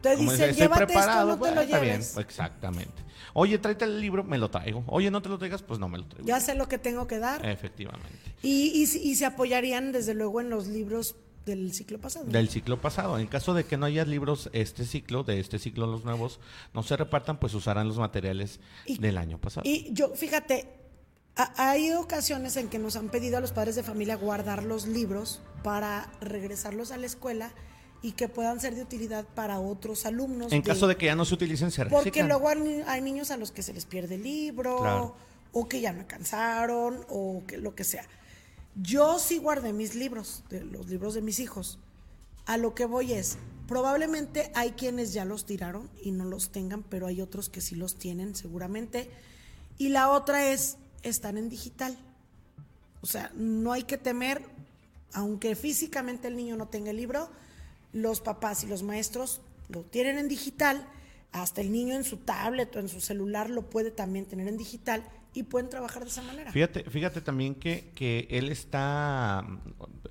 [0.00, 3.02] te dicen, llévate esto, no te lo está bien, exactamente.
[3.34, 4.84] Oye, tráete el libro, me lo traigo.
[4.86, 6.26] Oye, no te lo traigas, pues no me lo traigo.
[6.26, 7.44] Ya sé lo que tengo que dar.
[7.46, 8.34] Efectivamente.
[8.42, 12.26] Y, y, y se apoyarían desde luego en los libros del ciclo pasado.
[12.26, 13.18] Del ciclo pasado.
[13.18, 16.40] En caso de que no haya libros este ciclo, de este ciclo los nuevos,
[16.74, 19.62] no se repartan, pues usarán los materiales del año pasado.
[19.68, 20.68] Y yo, fíjate,
[21.56, 25.40] hay ocasiones en que nos han pedido a los padres de familia guardar los libros
[25.62, 27.52] para regresarlos a la escuela
[28.00, 30.52] y que puedan ser de utilidad para otros alumnos.
[30.52, 32.04] En caso de que ya no se utilicen, se reciclan.
[32.04, 35.16] Porque luego hay, niños a los que se les pierde el libro,
[35.52, 38.06] o que ya no cansaron, o que lo que sea.
[38.76, 41.78] Yo sí guardé mis libros, de los libros de mis hijos.
[42.46, 43.36] A lo que voy es,
[43.66, 47.74] probablemente hay quienes ya los tiraron y no los tengan, pero hay otros que sí
[47.74, 49.10] los tienen seguramente.
[49.76, 51.98] Y la otra es, están en digital.
[53.00, 54.42] O sea, no hay que temer,
[55.12, 57.28] aunque físicamente el niño no tenga el libro,
[57.92, 60.86] los papás y los maestros lo tienen en digital,
[61.32, 64.56] hasta el niño en su tablet o en su celular lo puede también tener en
[64.56, 66.50] digital y pueden trabajar de esa manera.
[66.50, 69.46] Fíjate, fíjate también que, que él está,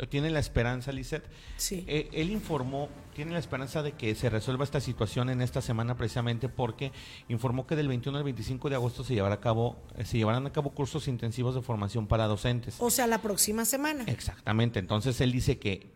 [0.10, 1.26] tiene la esperanza, Lisette.
[1.58, 1.84] Sí.
[1.88, 5.98] Eh, él informó, tiene la esperanza de que se resuelva esta situación en esta semana
[5.98, 6.92] precisamente porque
[7.30, 10.46] informó que del 21 al 25 de agosto se llevará a cabo, eh, se llevarán
[10.46, 12.76] a cabo cursos intensivos de formación para docentes.
[12.80, 14.04] O sea, la próxima semana.
[14.08, 14.80] Exactamente.
[14.80, 15.90] Entonces él dice que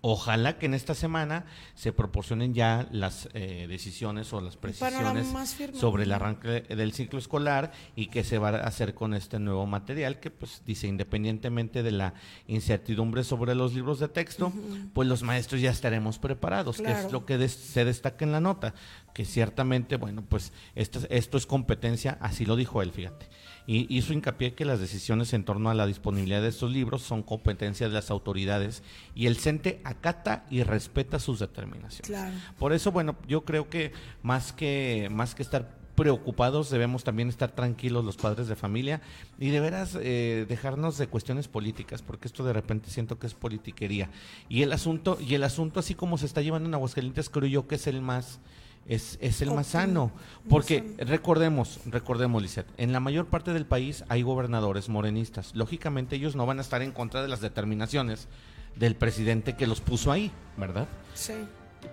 [0.00, 1.44] Ojalá que en esta semana
[1.74, 5.26] se proporcionen ya las eh, decisiones o las precisiones
[5.74, 9.66] sobre el arranque del ciclo escolar y qué se va a hacer con este nuevo
[9.66, 12.14] material que pues dice independientemente de la
[12.46, 14.52] incertidumbre sobre los libros de texto,
[14.92, 18.74] pues los maestros ya estaremos preparados, que es lo que se destaca en la nota,
[19.14, 23.26] que ciertamente, bueno, pues esto, esto es competencia, así lo dijo él, fíjate
[23.68, 27.22] y hizo hincapié que las decisiones en torno a la disponibilidad de estos libros son
[27.22, 28.82] competencia de las autoridades
[29.14, 32.10] y el CENTE acata y respeta sus determinaciones.
[32.58, 33.92] Por eso, bueno, yo creo que
[34.22, 39.02] más que, más que estar preocupados, debemos también estar tranquilos los padres de familia
[39.38, 43.34] y de veras eh, dejarnos de cuestiones políticas, porque esto de repente siento que es
[43.34, 44.08] politiquería.
[44.48, 47.68] Y el asunto, y el asunto así como se está llevando en Aguascalientes, creo yo
[47.68, 48.40] que es el más
[48.86, 50.10] es, es el más sano.
[50.48, 55.54] Porque recordemos, recordemos, Lizeth, en la mayor parte del país hay gobernadores morenistas.
[55.54, 58.28] Lógicamente ellos no van a estar en contra de las determinaciones
[58.76, 60.88] del presidente que los puso ahí, ¿verdad?
[61.14, 61.34] Sí.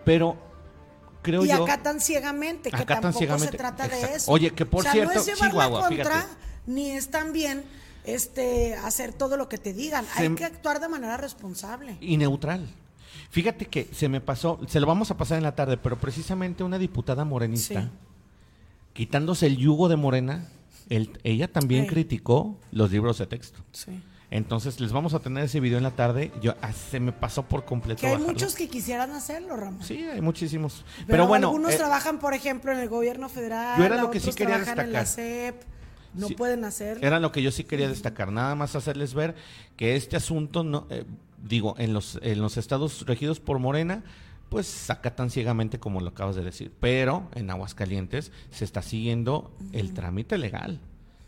[0.03, 0.37] Pero
[1.21, 1.47] creo yo...
[1.47, 3.51] Y acatan ciegamente, que tampoco ciegamente.
[3.51, 4.31] se trata de eso.
[4.31, 6.27] Oye, que por cierto, no es Chihuahua, contra,
[6.65, 7.63] Ni es también
[8.05, 10.05] este, hacer todo lo que te digan.
[10.15, 11.97] Hay que actuar de manera responsable.
[11.99, 12.69] Y neutral.
[13.29, 16.63] Fíjate que se me pasó, se lo vamos a pasar en la tarde, pero precisamente
[16.63, 17.89] una diputada morenista,
[18.93, 20.47] quitándose el yugo de Morena,
[20.89, 23.59] ella también criticó los libros de texto.
[23.71, 24.01] Sí.
[24.31, 26.31] Entonces les vamos a tener ese video en la tarde.
[26.41, 28.01] Yo ah, se me pasó por completo.
[28.01, 29.83] Que hay muchos que quisieran hacerlo, Ramón.
[29.83, 30.83] Sí, hay muchísimos.
[31.07, 33.77] Pero, bueno, algunos eh, trabajan, por ejemplo, en el gobierno federal.
[33.77, 34.85] Yo era lo que sí quería destacar.
[34.85, 35.55] En la CEP.
[36.15, 37.03] No pueden hacer.
[37.03, 38.31] Era lo que yo sí quería destacar.
[38.31, 39.35] Nada más hacerles ver
[39.75, 41.05] que este asunto no, eh,
[41.47, 44.03] digo, en los, en los estados regidos por Morena,
[44.49, 46.71] pues saca tan ciegamente como lo acabas de decir.
[46.79, 50.79] Pero en Aguascalientes se está siguiendo el trámite legal.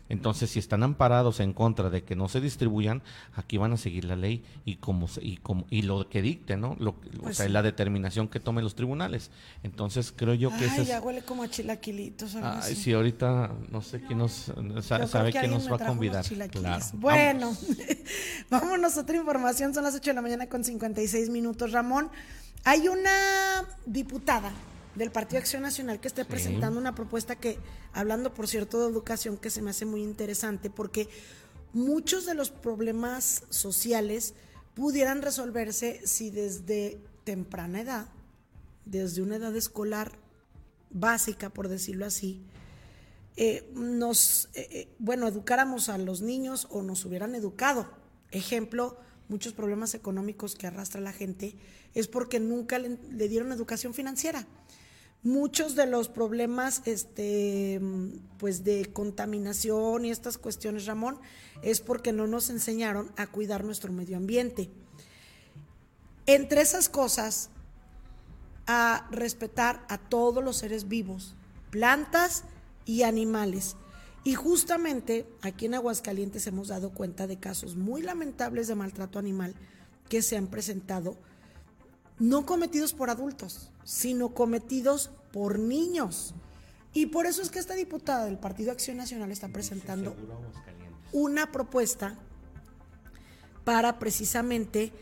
[0.08, 3.02] Entonces, si están amparados en contra de que no se distribuyan,
[3.34, 6.76] aquí van a seguir la ley y como y como y lo que dicte, ¿no?
[6.78, 9.30] Lo, o pues sea, la determinación que tomen los tribunales.
[9.62, 12.34] Entonces, creo yo que Ay, ya huele como a chilaquilitos.
[12.36, 14.52] Ay, sí, ahorita no sé quién nos
[14.82, 16.24] sabe quién nos va a convidar.
[16.50, 16.84] Claro.
[16.94, 17.56] Bueno,
[18.50, 19.74] vámonos a otra información.
[19.74, 21.72] Son las 8 de la mañana con 56 minutos.
[21.72, 22.10] Ramón,
[22.64, 24.52] hay una diputada
[24.98, 27.58] del Partido Acción Nacional que esté presentando una propuesta que,
[27.92, 31.08] hablando por cierto de educación, que se me hace muy interesante porque
[31.72, 34.34] muchos de los problemas sociales
[34.74, 38.08] pudieran resolverse si desde temprana edad,
[38.84, 40.12] desde una edad escolar
[40.90, 42.42] básica, por decirlo así,
[43.36, 47.88] eh, nos, eh, eh, bueno, educáramos a los niños o nos hubieran educado.
[48.32, 51.54] Ejemplo, muchos problemas económicos que arrastra la gente
[51.94, 54.46] es porque nunca le dieron educación financiera
[55.22, 57.80] muchos de los problemas este,
[58.38, 61.18] pues de contaminación y estas cuestiones, Ramón,
[61.62, 64.70] es porque no nos enseñaron a cuidar nuestro medio ambiente.
[66.26, 67.50] Entre esas cosas,
[68.66, 71.34] a respetar a todos los seres vivos,
[71.70, 72.44] plantas
[72.84, 73.76] y animales.
[74.24, 79.54] Y justamente aquí en Aguascalientes hemos dado cuenta de casos muy lamentables de maltrato animal
[80.10, 81.16] que se han presentado
[82.18, 86.34] no cometidos por adultos, sino cometidos por niños.
[86.92, 90.16] Y por eso es que esta diputada del Partido Acción Nacional está presentando
[91.12, 92.18] una propuesta
[93.64, 94.92] para precisamente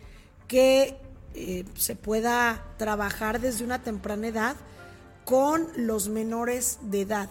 [0.49, 0.99] que
[1.35, 4.57] eh, se pueda trabajar desde una temprana edad
[5.25, 7.29] con los menores de edad.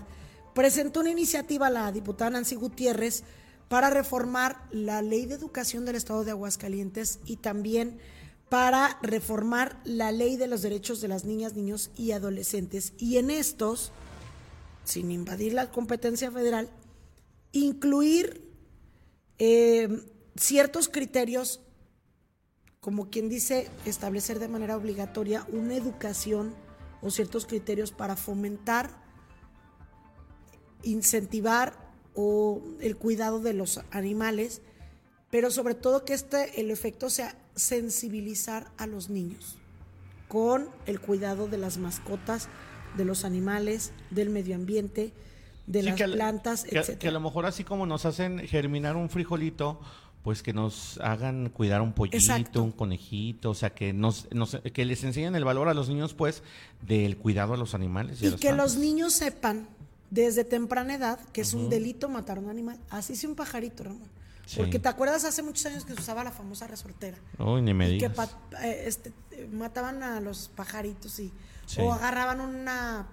[0.54, 3.24] Presentó una iniciativa la diputada Nancy Gutiérrez
[3.68, 8.00] para reformar la ley de educación del Estado de Aguascalientes y también
[8.50, 12.94] para reformar la ley de los derechos de las niñas, niños y adolescentes.
[12.98, 13.92] Y en estos,
[14.84, 16.70] sin invadir la competencia federal,
[17.52, 18.52] incluir
[19.40, 19.90] eh,
[20.36, 21.62] ciertos criterios,
[22.80, 26.54] como quien dice, establecer de manera obligatoria una educación
[27.02, 28.92] o ciertos criterios para fomentar,
[30.84, 34.62] incentivar o el cuidado de los animales,
[35.32, 39.58] pero sobre todo que este el efecto sea sensibilizar a los niños
[40.28, 42.50] con el cuidado de las mascotas,
[42.98, 45.14] de los animales, del medio ambiente,
[45.68, 46.98] de las plantas, etc.
[46.98, 49.80] Que, a lo mejor así como nos hacen germinar un frijolito,
[50.24, 54.28] pues que nos hagan cuidar un pollito, un conejito, o sea, que nos,
[54.74, 56.42] que les enseñen el valor a los niños, pues,
[56.82, 58.22] del cuidado a los animales.
[58.22, 59.68] Y, que los niños sepan
[60.10, 62.80] desde temprana edad que es un delito matar a un animal.
[62.90, 64.15] Así sea un pajarito, Ramón.
[64.56, 67.18] Porque te acuerdas hace muchos años que se usaba la famosa resortera.
[67.40, 69.12] Uy, ni me Que eh, este,
[69.52, 71.32] mataban a los pajaritos y
[71.80, 73.08] o agarraban una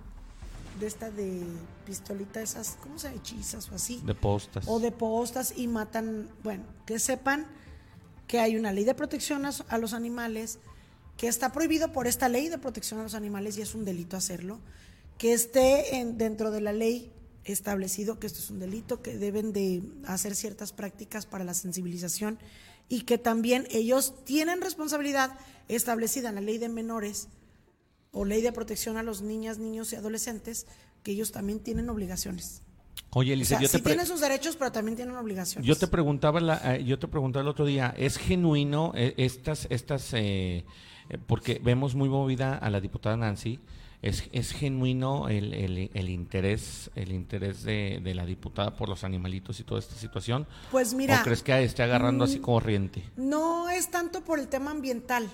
[0.79, 1.43] de esta de
[1.87, 4.03] pistolita esas, ¿cómo se hechizas o así?
[4.05, 4.65] De postas.
[4.69, 7.47] O de postas y matan, bueno, que sepan
[8.27, 10.59] que hay una ley de protección a, los animales,
[11.17, 14.17] que está prohibido por esta ley de protección a los animales y es un delito
[14.17, 14.59] hacerlo,
[15.19, 17.13] que esté en, dentro de la ley
[17.45, 22.39] establecido que esto es un delito, que deben de hacer ciertas prácticas para la sensibilización
[22.89, 25.39] y que también ellos tienen responsabilidad
[25.69, 27.29] establecida en la ley de menores
[28.13, 30.67] o ley de protección a los niñas, niños y adolescentes,
[31.03, 32.63] que ellos también tienen obligaciones.
[33.15, 35.67] Oye, Elisa, yo sí tienen sus derechos, pero también tienen obligaciones.
[35.67, 39.67] Yo te preguntaba, la, eh, yo te preguntaba el otro día, ¿es genuino eh, estas,
[39.71, 40.65] estas, eh,
[41.27, 43.59] porque vemos muy movida a la diputada Nancy,
[44.03, 45.55] ¿Es, es genuino el,
[45.95, 50.47] el, interés el interés de, la diputada por los animalitos y toda esta situación?
[50.73, 51.21] Pues mira.
[51.21, 53.05] ¿O crees que esté agarrando así mm, corriente?
[53.17, 55.31] No es tanto por el tema ambiental.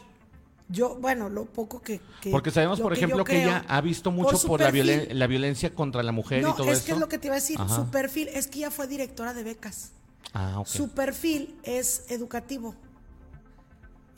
[0.69, 1.99] Yo, bueno, lo poco que...
[2.31, 6.13] Porque sabemos, por ejemplo, que, ella ha visto mucho por, la, la, violencia contra la
[6.13, 6.73] mujer y todo eso.
[6.73, 7.59] es que es lo que te iba a decir.
[7.75, 9.93] Su perfil es que ella fue directora de becas.
[10.35, 12.75] Ah, Su perfil es educativo.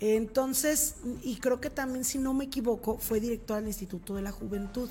[0.00, 4.32] Entonces, y creo que también, si no me equivoco, fue directora del Instituto de la
[4.32, 4.88] Juventud.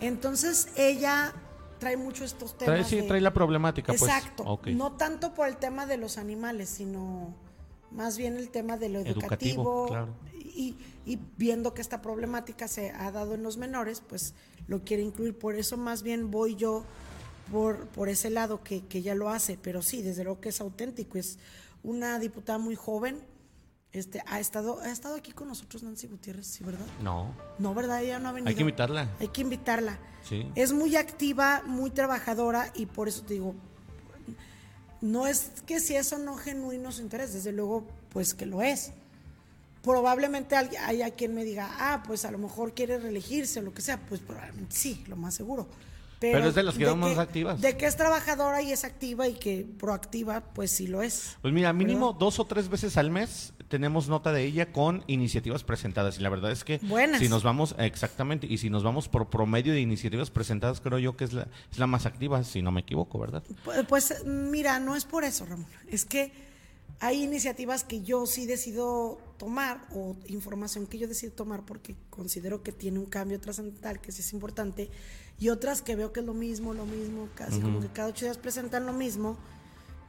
[0.00, 1.34] Entonces, ella
[1.80, 2.88] trae mucho estos temas.
[2.88, 4.02] Trae, sí, trae la problemática, pues.
[4.02, 4.60] Exacto.
[4.66, 7.34] No tanto por el tema de los animales, sino
[7.90, 9.88] más bien el tema de lo educativo.
[10.54, 14.34] y, y, viendo que esta problemática se ha dado en los menores, pues
[14.68, 15.36] lo quiere incluir.
[15.36, 16.84] Por eso más bien voy yo
[17.50, 19.58] por, por ese lado que, que ya lo hace.
[19.60, 21.18] Pero sí, desde luego que es auténtico.
[21.18, 21.38] Es
[21.82, 23.20] una diputada muy joven
[23.98, 26.86] este, ha estado, ha estado aquí con nosotros Nancy Gutiérrez, ¿sí, verdad?
[27.02, 27.34] No.
[27.58, 28.02] No, ¿verdad?
[28.02, 28.48] Ella no ha venido.
[28.48, 29.08] Hay que invitarla.
[29.20, 29.98] Hay que invitarla.
[30.22, 30.50] Sí.
[30.54, 33.54] Es muy activa, muy trabajadora y por eso te digo,
[35.00, 38.92] no es que si eso no genuino su interés, desde luego, pues que lo es.
[39.82, 43.82] Probablemente haya quien me diga, ah, pues a lo mejor quiere reelegirse o lo que
[43.82, 45.68] sea, pues probablemente sí, lo más seguro.
[46.18, 47.60] Pero, es de las que más activas.
[47.60, 51.36] De que es trabajadora y es activa y que proactiva, pues sí lo es.
[51.42, 55.64] Pues mira, mínimo dos o tres veces al mes tenemos nota de ella con iniciativas
[55.64, 56.18] presentadas.
[56.18, 56.80] Y la verdad es que
[57.18, 61.16] si nos vamos, exactamente, y si nos vamos por promedio de iniciativas presentadas, creo yo
[61.16, 63.42] que es la, es la más activa, si no me equivoco, ¿verdad?
[63.64, 65.66] Pues, pues mira, no es por eso, Ramón.
[65.88, 66.32] Es que
[67.00, 72.62] hay iniciativas que yo sí decido tomar o información que yo decido tomar porque considero
[72.62, 74.88] que tiene un cambio trascendental, que sí es importante
[75.38, 78.24] y otras que veo que es lo mismo, lo mismo, casi como que cada ocho
[78.24, 79.36] días presentan lo mismo,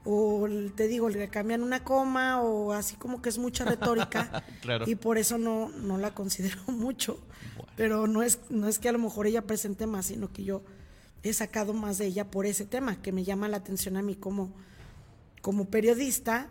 [0.09, 4.41] o te digo, le cambian una coma, o así como que es mucha retórica,
[4.85, 7.19] y por eso no, no la considero mucho.
[7.75, 10.63] Pero no es, no es que a lo mejor ella presente más, sino que yo
[11.23, 14.15] he sacado más de ella por ese tema, que me llama la atención a mí
[14.15, 14.55] como,
[15.41, 16.49] como periodista,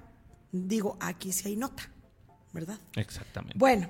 [0.53, 1.91] digo, aquí sí hay nota,
[2.53, 2.79] ¿verdad?
[2.95, 3.59] Exactamente.
[3.59, 3.89] Bueno,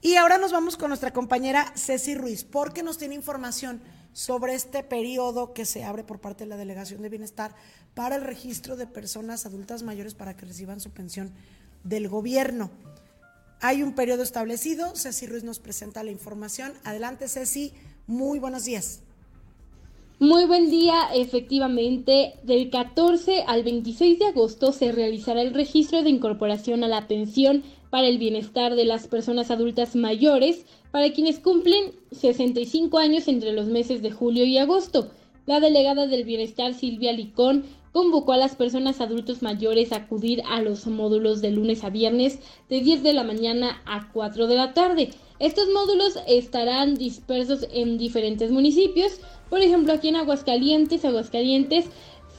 [0.00, 3.82] y ahora nos vamos con nuestra compañera Ceci Ruiz, porque nos tiene información
[4.12, 7.54] sobre este periodo que se abre por parte de la Delegación de Bienestar
[7.94, 11.32] para el registro de personas adultas mayores para que reciban su pensión
[11.84, 12.70] del gobierno.
[13.60, 16.72] Hay un periodo establecido, Ceci Ruiz nos presenta la información.
[16.84, 17.72] Adelante Ceci,
[18.06, 19.00] muy buenos días.
[20.18, 26.10] Muy buen día, efectivamente, del 14 al 26 de agosto se realizará el registro de
[26.10, 31.92] incorporación a la pensión para el bienestar de las personas adultas mayores para quienes cumplen
[32.12, 35.10] 65 años entre los meses de julio y agosto.
[35.46, 40.60] La delegada del bienestar Silvia Licón convocó a las personas adultos mayores a acudir a
[40.62, 42.38] los módulos de lunes a viernes
[42.68, 45.10] de 10 de la mañana a 4 de la tarde.
[45.38, 49.20] Estos módulos estarán dispersos en diferentes municipios,
[49.50, 51.86] por ejemplo aquí en Aguascalientes, Aguascalientes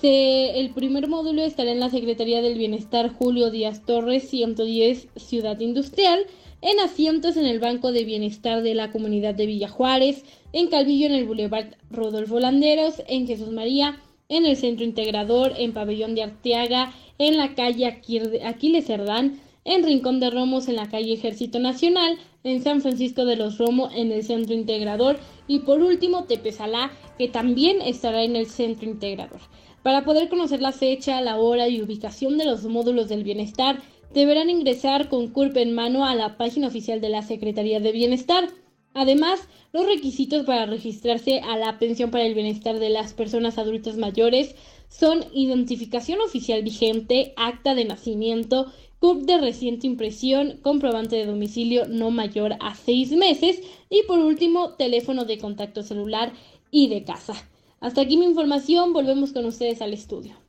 [0.06, 6.26] el primer módulo estará en la Secretaría del Bienestar Julio Díaz Torres 110 Ciudad Industrial,
[6.62, 11.06] en asientos en el Banco de Bienestar de la Comunidad de Villa Juárez, en Calvillo
[11.06, 13.98] en el Boulevard Rodolfo Landeros, en Jesús María,
[14.30, 20.20] en el Centro Integrador, en Pabellón de Arteaga, en la calle Aquiles Cerdán, en Rincón
[20.20, 24.24] de Romos en la calle Ejército Nacional, en San Francisco de los Romos en el
[24.24, 25.18] Centro Integrador
[25.48, 29.40] y por último Tepesalá, que también estará en el Centro Integrador.
[29.84, 33.82] Para poder conocer la fecha, la hora y ubicación de los módulos del bienestar,
[34.14, 38.50] deberán ingresar con CURP en mano a la página oficial de la Secretaría de Bienestar.
[38.94, 39.40] Además,
[39.72, 44.56] los requisitos para registrarse a la pensión para el bienestar de las personas adultas mayores
[44.90, 52.12] son identificación oficial vigente, acta de nacimiento, CURP de reciente impresión, comprobante de domicilio no
[52.12, 56.32] mayor a seis meses y por último, teléfono de contacto celular
[56.70, 57.34] y de casa.
[57.80, 60.43] Hasta aquí mi información, volvemos con ustedes al estudio.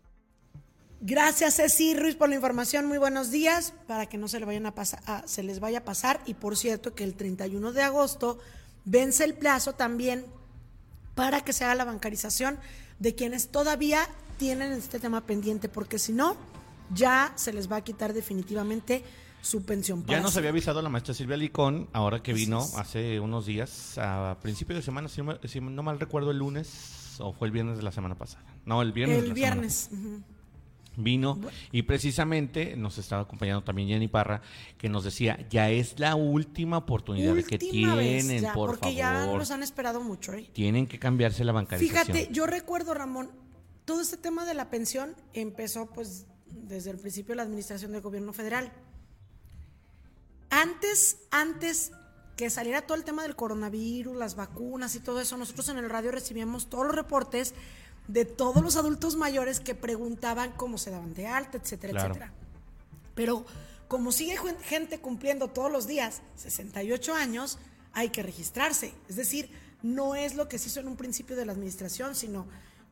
[1.07, 4.65] Gracias Ceci Ruiz por la información, muy buenos días, para que no se, le vayan
[4.65, 8.39] a pasar, se les vaya a pasar y por cierto que el 31 de agosto
[8.87, 10.25] vence el plazo también
[11.15, 12.59] para que se haga la bancarización
[13.01, 16.39] de quienes todavía tienen este tema pendiente, porque si no,
[16.95, 19.05] ya se les va a quitar definitivamente
[19.43, 20.07] su pensión.
[20.07, 24.39] Ya nos había avisado la maestra Silvia Licón, ahora que vino hace unos días, a
[24.41, 27.93] principio de semana, si no, mal recuerdo, el lunes o fue el viernes de la
[27.93, 28.43] semana pasada.
[28.65, 29.23] No, el viernes.
[29.23, 29.91] El viernes.
[30.97, 31.41] Vino
[31.73, 34.43] y precisamente nos estaba acompañando también Jenny Parra,
[34.79, 39.63] que nos decía, ya es la última oportunidad que tienen, por porque ya nos han
[39.63, 40.33] esperado mucho.
[40.33, 40.49] ¿eh?
[40.53, 42.07] Tienen que cambiarse la bancarización.
[42.07, 43.31] Fíjate, yo recuerdo, Ramón,
[43.85, 48.01] todo este tema de la pensión empezó pues desde el principio de la administración del
[48.01, 48.73] gobierno federal.
[50.51, 51.93] Antes, antes
[52.37, 55.91] que saliera todo el tema del coronavirus, las vacunas y todo eso, nosotros en el
[55.91, 57.55] radio recibíamos todos los reportes
[58.09, 62.33] de todos los adultos mayores que preguntaban cómo se daban de alta, etcétera, etcétera.
[63.15, 63.45] Pero
[63.89, 67.59] como sigue gente cumpliendo todos los días 68 años,
[67.93, 68.93] hay que registrarse.
[69.09, 69.51] Es decir,
[69.83, 72.47] no es lo que se hizo en un principio de la administración, sino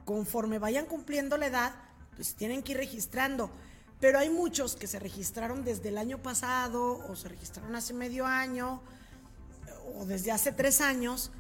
[0.04, 1.74] conforme vayan cumpliendo la edad,
[2.16, 3.50] pues tienen que ir registrando.
[4.00, 8.26] Pero hay muchos que se registraron desde el año pasado o se registraron hace medio
[8.26, 8.82] año
[9.96, 11.30] o desde hace tres años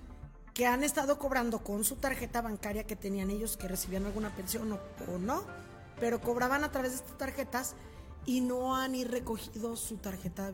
[0.54, 4.72] que han estado cobrando con su tarjeta bancaria que tenían ellos que recibían alguna pensión
[4.72, 5.44] o, no,
[5.98, 7.74] pero cobraban a través de estas tarjetas
[8.26, 10.52] y no han ir recogido su tarjeta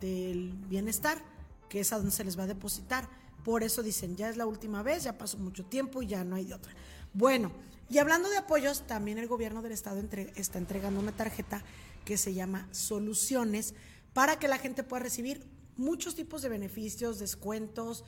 [0.00, 1.22] del bienestar,
[1.68, 3.08] que es a donde se les va a depositar.
[3.44, 6.36] Por eso dicen, ya es la última vez, ya pasó mucho tiempo y ya no
[6.36, 6.72] hay de otra.
[7.14, 7.52] Bueno,
[7.88, 10.02] y hablando de apoyos, también el gobierno del estado
[10.36, 11.62] está entregando una tarjeta
[12.04, 13.74] que se llama Soluciones
[14.12, 18.04] para que la gente pueda recibir muchos tipos de beneficios, descuentos,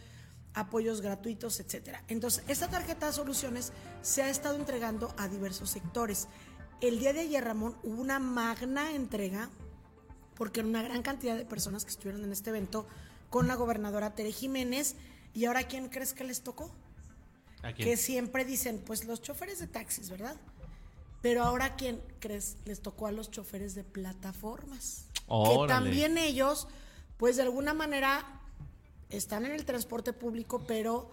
[0.55, 2.05] apoyos gratuitos, etcétera.
[2.09, 3.73] Entonces, esta tarjeta de soluciones
[4.03, 6.29] se ha estado entregando a diversos sectores.
[6.81, 9.51] El día de ayer, Ramón, hubo una magna entrega,
[10.35, 12.87] porque una gran cantidad de personas que estuvieron en este evento
[13.31, 14.97] con la gobernadora Tere Jiménez.
[15.35, 16.71] ¿Y ahora quién crees que les tocó?
[17.77, 20.35] que siempre dicen, pues los choferes de taxis, ¿verdad?
[21.21, 22.57] Pero ahora, ¿quién crees?
[22.65, 25.07] Les tocó a los choferes de plataformas.
[25.29, 26.67] Que también ellos,
[27.17, 28.42] pues de alguna manera,
[29.13, 31.11] están en el transporte público, pero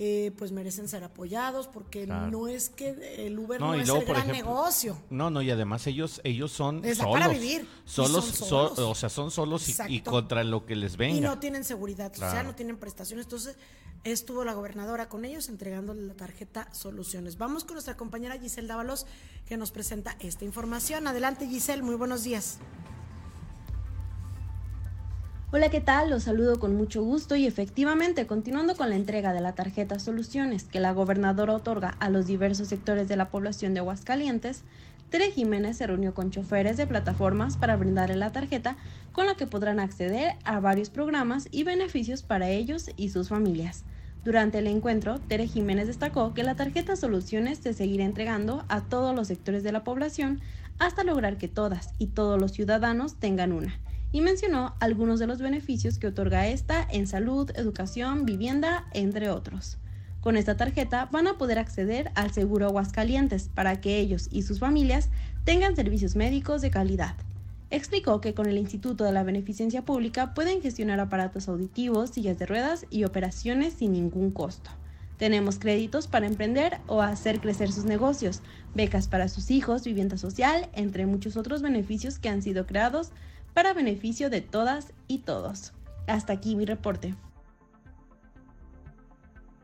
[0.00, 4.28] eh, pues merecen ser apoyados porque no es que el Uber no, es el gran
[4.28, 4.96] negocio.
[5.10, 7.12] No, no, y además ellos ellos son solos.
[7.12, 7.66] para vivir.
[7.84, 11.16] Solos, o sea, son solos y, contra lo que les venga.
[11.16, 13.26] Y no tienen seguridad o sea, no tienen prestaciones.
[13.26, 13.56] Entonces,
[14.04, 17.36] estuvo la gobernadora con ellos entregándole la tarjeta Soluciones.
[17.36, 19.04] Vamos con nuestra compañera Giselle Dávalos
[19.46, 21.08] que nos presenta esta información.
[21.08, 22.60] Adelante Giselle, muy buenos días.
[25.50, 26.10] Hola, ¿qué tal?
[26.10, 30.64] Los saludo con mucho gusto y efectivamente, continuando con la entrega de la tarjeta Soluciones
[30.64, 34.62] que la gobernadora otorga a los diversos sectores de la población de Aguascalientes,
[35.08, 38.76] Tere Jiménez se reunió con choferes de plataformas para brindarle la tarjeta
[39.12, 43.84] con la que podrán acceder a varios programas y beneficios para ellos y sus familias.
[44.24, 49.16] Durante el encuentro, Tere Jiménez destacó que la tarjeta Soluciones se seguirá entregando a todos
[49.16, 50.42] los sectores de la población
[50.78, 53.80] hasta lograr que todas y todos los ciudadanos tengan una,
[54.12, 59.78] y mencionó algunos de los beneficios que otorga esta en salud, educación, vivienda, entre otros.
[60.20, 64.58] Con esta tarjeta van a poder acceder al seguro Aguascalientes para que ellos y sus
[64.58, 65.10] familias
[65.44, 67.14] tengan servicios médicos de calidad.
[67.70, 72.46] Explicó que con el Instituto de la Beneficencia Pública pueden gestionar aparatos auditivos, sillas de
[72.46, 74.70] ruedas y operaciones sin ningún costo.
[75.18, 78.40] Tenemos créditos para emprender o hacer crecer sus negocios,
[78.74, 83.10] becas para sus hijos, vivienda social, entre muchos otros beneficios que han sido creados
[83.54, 85.72] para beneficio de todas y todos.
[86.06, 87.14] Hasta aquí mi reporte.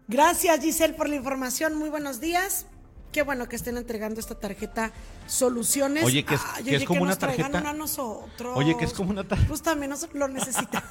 [0.08, 1.74] Gracias Giselle por la información.
[1.76, 2.66] Muy buenos días.
[3.12, 4.90] qué bueno que estén entregando esta tarjeta
[5.28, 6.02] Soluciones.
[6.04, 8.56] Oye, que es- Ay, que oye, es como una tarjeta- una a nosotros.
[8.56, 10.90] Oye, que es como una tar- Pues también nos lo necesitamos.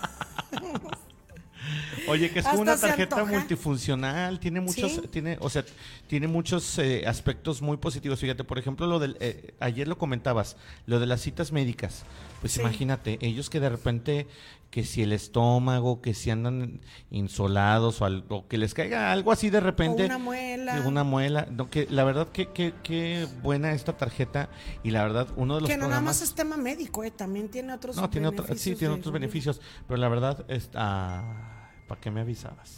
[2.07, 5.01] Oye, que es Hasta una tarjeta multifuncional, tiene muchos, Sí.
[5.09, 5.63] tiene, o sea,
[6.07, 8.19] tiene muchos eh, aspectos muy positivos.
[8.19, 12.03] Fíjate, por ejemplo, lo del, eh, ayer lo comentabas, lo de las citas médicas.
[12.41, 12.59] Pues Sí.
[12.59, 14.27] imagínate, ellos que de repente,
[14.69, 16.81] que si el estómago, que si andan
[17.11, 20.03] insolados o algo, que les caiga algo así de repente.
[20.03, 20.83] O una muela.
[20.85, 21.47] Una muela.
[21.51, 24.49] No, que la verdad que, que, que buena esta tarjeta
[24.83, 26.19] y la verdad uno de los que no nada programas.
[26.21, 29.61] más es tema médico, eh, también tiene otros No, tiene otro, sí, tiene otros beneficios,
[29.87, 32.71] pero la verdad, está, ¿para qué me avisabas?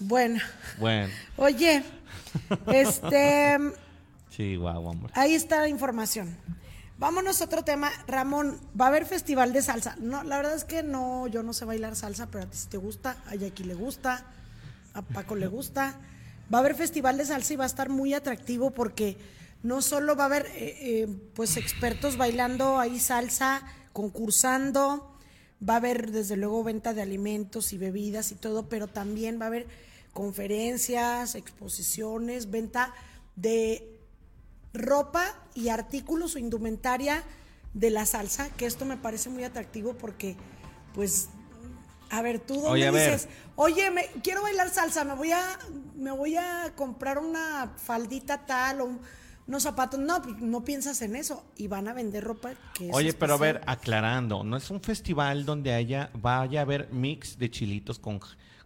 [0.00, 0.40] Bueno,
[0.78, 1.82] Bueno, oye,
[2.72, 3.58] este,
[4.30, 5.12] sí, guau, hombre.
[5.16, 6.36] ahí está la información.
[6.98, 7.90] Vámonos a otro tema.
[8.08, 9.94] Ramón, va a haber festival de salsa.
[10.00, 12.66] No, la verdad es que no, yo no sé bailar salsa, pero a ti sí
[12.68, 14.24] te gusta, a Jackie le gusta,
[14.94, 15.94] a Paco le gusta.
[16.52, 19.16] Va a haber festival de salsa y va a estar muy atractivo porque
[19.62, 25.16] no solo va a haber eh, eh, pues expertos bailando ahí salsa, concursando,
[25.66, 29.44] va a haber desde luego venta de alimentos y bebidas y todo, pero también va
[29.44, 29.66] a haber
[30.12, 32.92] conferencias, exposiciones, venta
[33.36, 33.96] de
[34.72, 37.22] ropa y artículos o indumentaria
[37.74, 40.36] de la salsa, que esto me parece muy atractivo porque,
[40.94, 41.28] pues,
[42.10, 43.12] a ver, tú dónde Oye, a ver.
[43.12, 45.58] dices, oye, me, quiero bailar salsa, me voy a,
[45.96, 49.00] me voy a comprar una faldita tal o un-
[49.48, 49.98] unos zapatos.
[49.98, 53.34] No, pues, no piensas en eso y van a vender ropa que es Oye, pero
[53.34, 57.98] a ver, aclarando, no es un festival donde haya, vaya a haber mix de chilitos
[57.98, 58.20] con,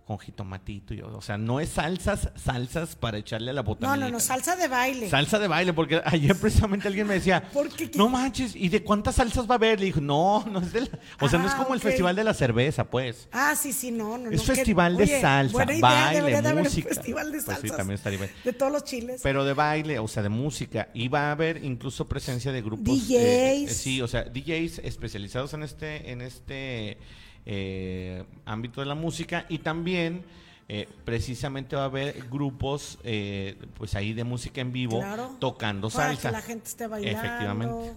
[0.07, 3.97] con jitomatito, y, o sea, no es salsas, salsas para echarle a la No, botanita.
[4.07, 5.09] no, no, salsa de baile.
[5.09, 7.91] Salsa de baile, porque ayer precisamente alguien me decía, ¿Por qué?
[7.95, 9.79] no manches, ¿y de cuántas salsas va a haber?
[9.79, 10.89] Le dijo, no, no es de la,
[11.21, 13.29] o sea, no es Ah, como el festival de la cerveza, pues.
[13.33, 14.31] Ah, sí, sí, no, no.
[14.31, 16.89] Es no, que- festival de oye, salsa, buena idea, baile, de un música.
[16.89, 17.77] festival de Pues sí, salsas.
[17.77, 18.31] también estaría bien.
[18.45, 19.21] De todos los chiles.
[19.23, 20.89] Pero de baile, o sea, de música.
[20.95, 22.85] Y va a haber incluso presencia de grupos.
[23.09, 23.11] DJs.
[23.13, 26.99] eh, eh, sí, o sea, DJs especializados en este, en este
[27.47, 29.47] eh, ámbito de la música.
[29.49, 30.25] Y también,
[30.69, 35.37] eh, precisamente, va a haber grupos, eh, pues ahí de música en vivo, Claro.
[35.39, 36.29] tocando Para salsa.
[36.29, 37.19] que la gente esté bailando.
[37.19, 37.93] Efectivamente.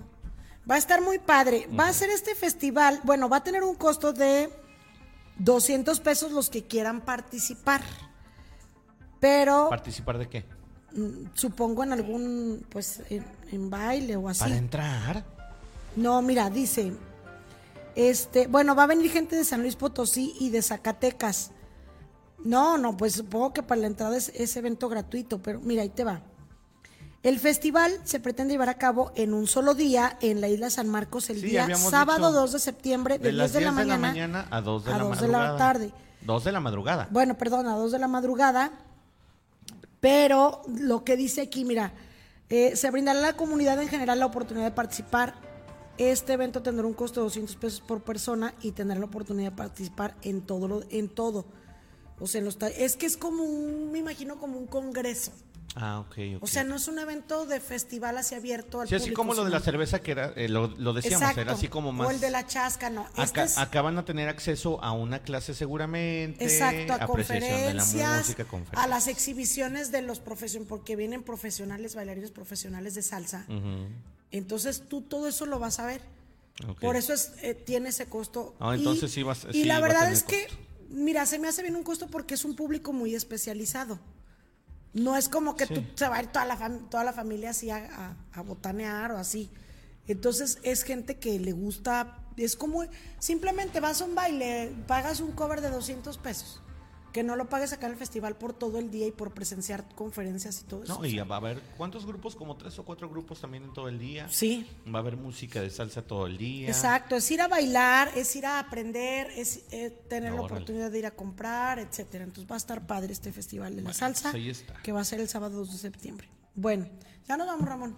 [0.70, 1.68] Va a estar muy padre.
[1.78, 4.50] Va a ser este festival, bueno, va a tener un costo de
[5.38, 7.82] 200 pesos los que quieran participar.
[9.20, 10.46] Pero ¿Participar de qué?
[10.94, 14.40] mm, supongo en algún, pues, en, en baile o así.
[14.42, 15.24] Para entrar.
[15.96, 16.94] No, mira, dice,
[17.96, 21.52] este, bueno, va a venir gente de San Luis Potosí y de Zacatecas.
[22.44, 25.90] No, no, pues supongo que para la entrada es, es evento gratuito, pero mira, ahí
[25.90, 26.22] te va.
[27.24, 30.88] El festival se pretende llevar a cabo en un solo día en la isla San
[30.88, 33.72] Marcos el Sí, día sábado dicho, 2 de septiembre de, De las 10 de la
[33.72, 35.92] 10 de la mañana, mañana a 2 de a la 2 de la tarde.
[36.22, 37.08] 2 de la madrugada.
[37.10, 38.74] Bueno, perdón, a 2 de la madrugada.
[40.00, 41.94] Pero lo que dice aquí, mira,
[42.50, 45.34] eh, se brindará a la comunidad en general la oportunidad de participar.
[45.98, 49.58] Este evento tendrá un costo de 200 pesos por persona y tendrán la oportunidad de
[49.58, 50.68] participar en todo.
[50.68, 51.46] Lo, en todo.
[52.20, 55.32] O sea, en los es que es como un, me imagino como un congreso.
[55.78, 56.44] Ah, ok, ok.
[56.44, 59.34] O sea, no es un evento de festival así abierto al Sí, así público, como
[59.34, 61.42] lo de la cerveza que era, eh, lo, lo decíamos, Exacto.
[61.42, 62.08] era así como más...
[62.08, 63.06] O el de la chasca, no.
[63.10, 66.46] Este Acá, es- acá van a tener acceso a una clase seguramente.
[66.46, 68.36] Exacto, a apreciación de la conferencias,
[68.76, 73.46] a las exhibiciones de los profesionales, porque vienen profesionales, bailarines profesionales de salsa.
[73.50, 73.90] Ujú,
[74.38, 76.02] Entonces tú todo eso lo vas a ver.
[76.80, 78.56] Por eso es, eh, tiene ese costo.
[78.60, 80.48] Ah, entonces sí vas- Y sí la verdad es que,
[80.90, 84.00] mira, se me hace bien un costo porque es un público muy especializado.
[84.94, 85.74] No es como que Sí.
[85.74, 87.78] tú se va a ir toda la, fam- toda la familia así a,
[88.34, 89.50] a- a botanear o así.
[90.08, 92.84] Entonces es gente que le gusta, es como,
[93.20, 96.62] simplemente vas a un baile, pagas un cover de 200 pesos.
[97.16, 99.88] Que no lo pagues acá en el festival por todo el día y por presenciar
[99.96, 101.00] conferencias y todo eso.
[101.00, 102.36] No, y va a haber, ¿cuántos grupos?
[102.36, 104.28] Como tres o cuatro grupos también en todo el día.
[104.28, 104.70] Sí.
[104.94, 106.68] Va a haber música de salsa todo el día.
[106.68, 110.56] Exacto, es ir a bailar, es ir a aprender, es eh, tener la Órale.
[110.56, 112.26] oportunidad de ir a comprar, etcétera.
[112.26, 114.74] Entonces va a estar padre este festival de la Bueno, salsa, pues ahí está.
[114.84, 116.28] que va a ser el sábado 2 de septiembre.
[116.54, 116.90] Bueno,
[117.30, 117.96] ya nos vamos, Ramón.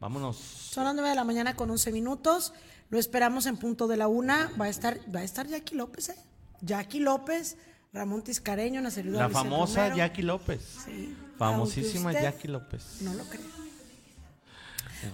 [0.00, 0.36] Vámonos.
[0.36, 2.54] Son las 9 de la mañana con 11 minutos.
[2.88, 4.50] Lo esperamos en punto de la una.
[4.58, 6.16] Va a estar, va a estar Jackie López, ¿eh?
[6.62, 7.58] Jackie López,
[7.94, 9.96] Ramón Tiscareño, Nacerudo La famosa Romero.
[9.96, 10.60] Jackie López.
[10.84, 12.98] Sí, Famosísima Jackie López.
[13.02, 13.42] No lo creo.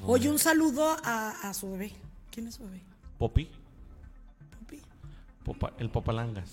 [0.06, 1.92] Oye, un saludo a, a su bebé.
[2.30, 2.80] ¿Quién es su bebé?
[3.18, 3.50] Popi.
[5.44, 6.48] Popa- el Popalangas.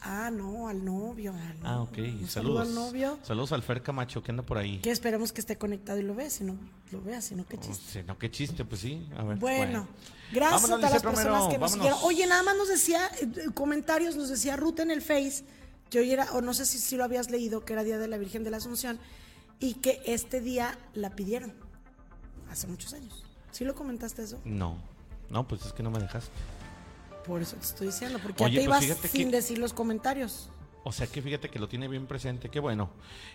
[0.00, 1.32] Ah, no, al novio.
[1.32, 1.98] al- Ah, ok.
[1.98, 2.68] un saludo Saludos.
[2.68, 3.18] al novio.
[3.24, 4.78] Saludos al Fer Camacho que anda por ahí.
[4.78, 6.56] Que esperemos que esté conectado y lo vea, si no
[6.92, 8.00] lo vea, si no, qué Oh, chiste.
[8.00, 9.06] sí, no, qué chiste, pues sí.
[9.16, 9.88] A ver, Bueno,
[10.32, 11.72] gracias Vámonos, a las personas que nos vámonos.
[11.72, 11.98] siguieron.
[12.04, 15.44] Oye, nada más nos decía, eh, eh, comentarios, nos decía Ruth en el Face,
[15.90, 18.06] que hoy era, o no sé si, si lo habías leído, que era Día de
[18.08, 19.00] la Virgen de la Asunción,
[19.58, 21.52] y que este día la pidieron
[22.50, 23.24] hace muchos años.
[23.50, 24.38] ¿Sí lo comentaste eso?
[24.44, 24.76] No,
[25.28, 26.30] no, pues es que no me dejaste.
[27.28, 29.72] Por eso te estoy diciendo, porque Oye, ya te pues ibas sin que- decir los
[29.72, 30.48] comentarios.
[30.84, 32.88] O sea que fíjate que lo tiene bien presente, qué bueno.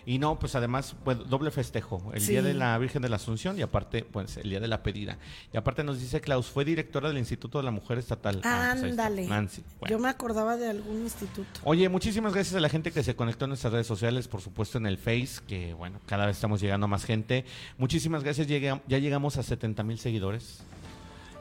[0.04, 2.32] Y no, pues además, pues, doble festejo, el Sí.
[2.32, 5.18] Día de la Virgen de la Asunción y aparte, pues el Día de la Pedida.
[5.52, 8.40] Y aparte nos dice Klaus, fue directora del Instituto de la Mujer Estatal.
[8.42, 9.28] Ah, pues Ándale.
[9.28, 9.62] Nancy.
[9.78, 9.90] Bueno.
[9.94, 11.60] Yo me acordaba de algún instituto.
[11.62, 14.78] Oye, muchísimas gracias a la gente que se conectó en nuestras redes sociales, por supuesto
[14.78, 17.44] en el Face, que bueno, cada vez estamos llegando a más gente.
[17.78, 20.60] Muchísimas gracias, ya llegamos a 70 mil seguidores.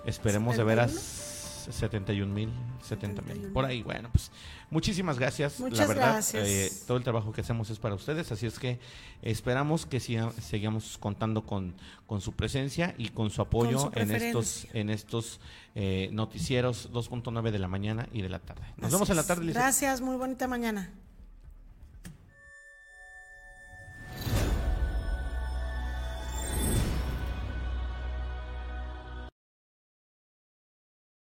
[0.05, 1.32] Esperemos de veras
[1.71, 2.49] 71 mil,
[2.81, 3.31] 70 mil.
[3.33, 3.53] 71,000.
[3.53, 4.31] Por ahí, bueno, pues
[4.69, 5.59] muchísimas gracias.
[5.59, 6.47] la Muchas verdad, gracias.
[6.47, 8.79] eh, todo el trabajo que hacemos es para ustedes, así es que
[9.21, 11.75] esperamos que siga- sigamos contando con,
[12.07, 15.39] con su presencia y con su apoyo su en estos, en estos
[15.75, 18.63] eh, noticieros 2.9 de la mañana y de la tarde.
[18.77, 19.55] Nos vemos en la tarde, Lizeth.
[19.61, 20.91] Gracias, muy bonita mañana.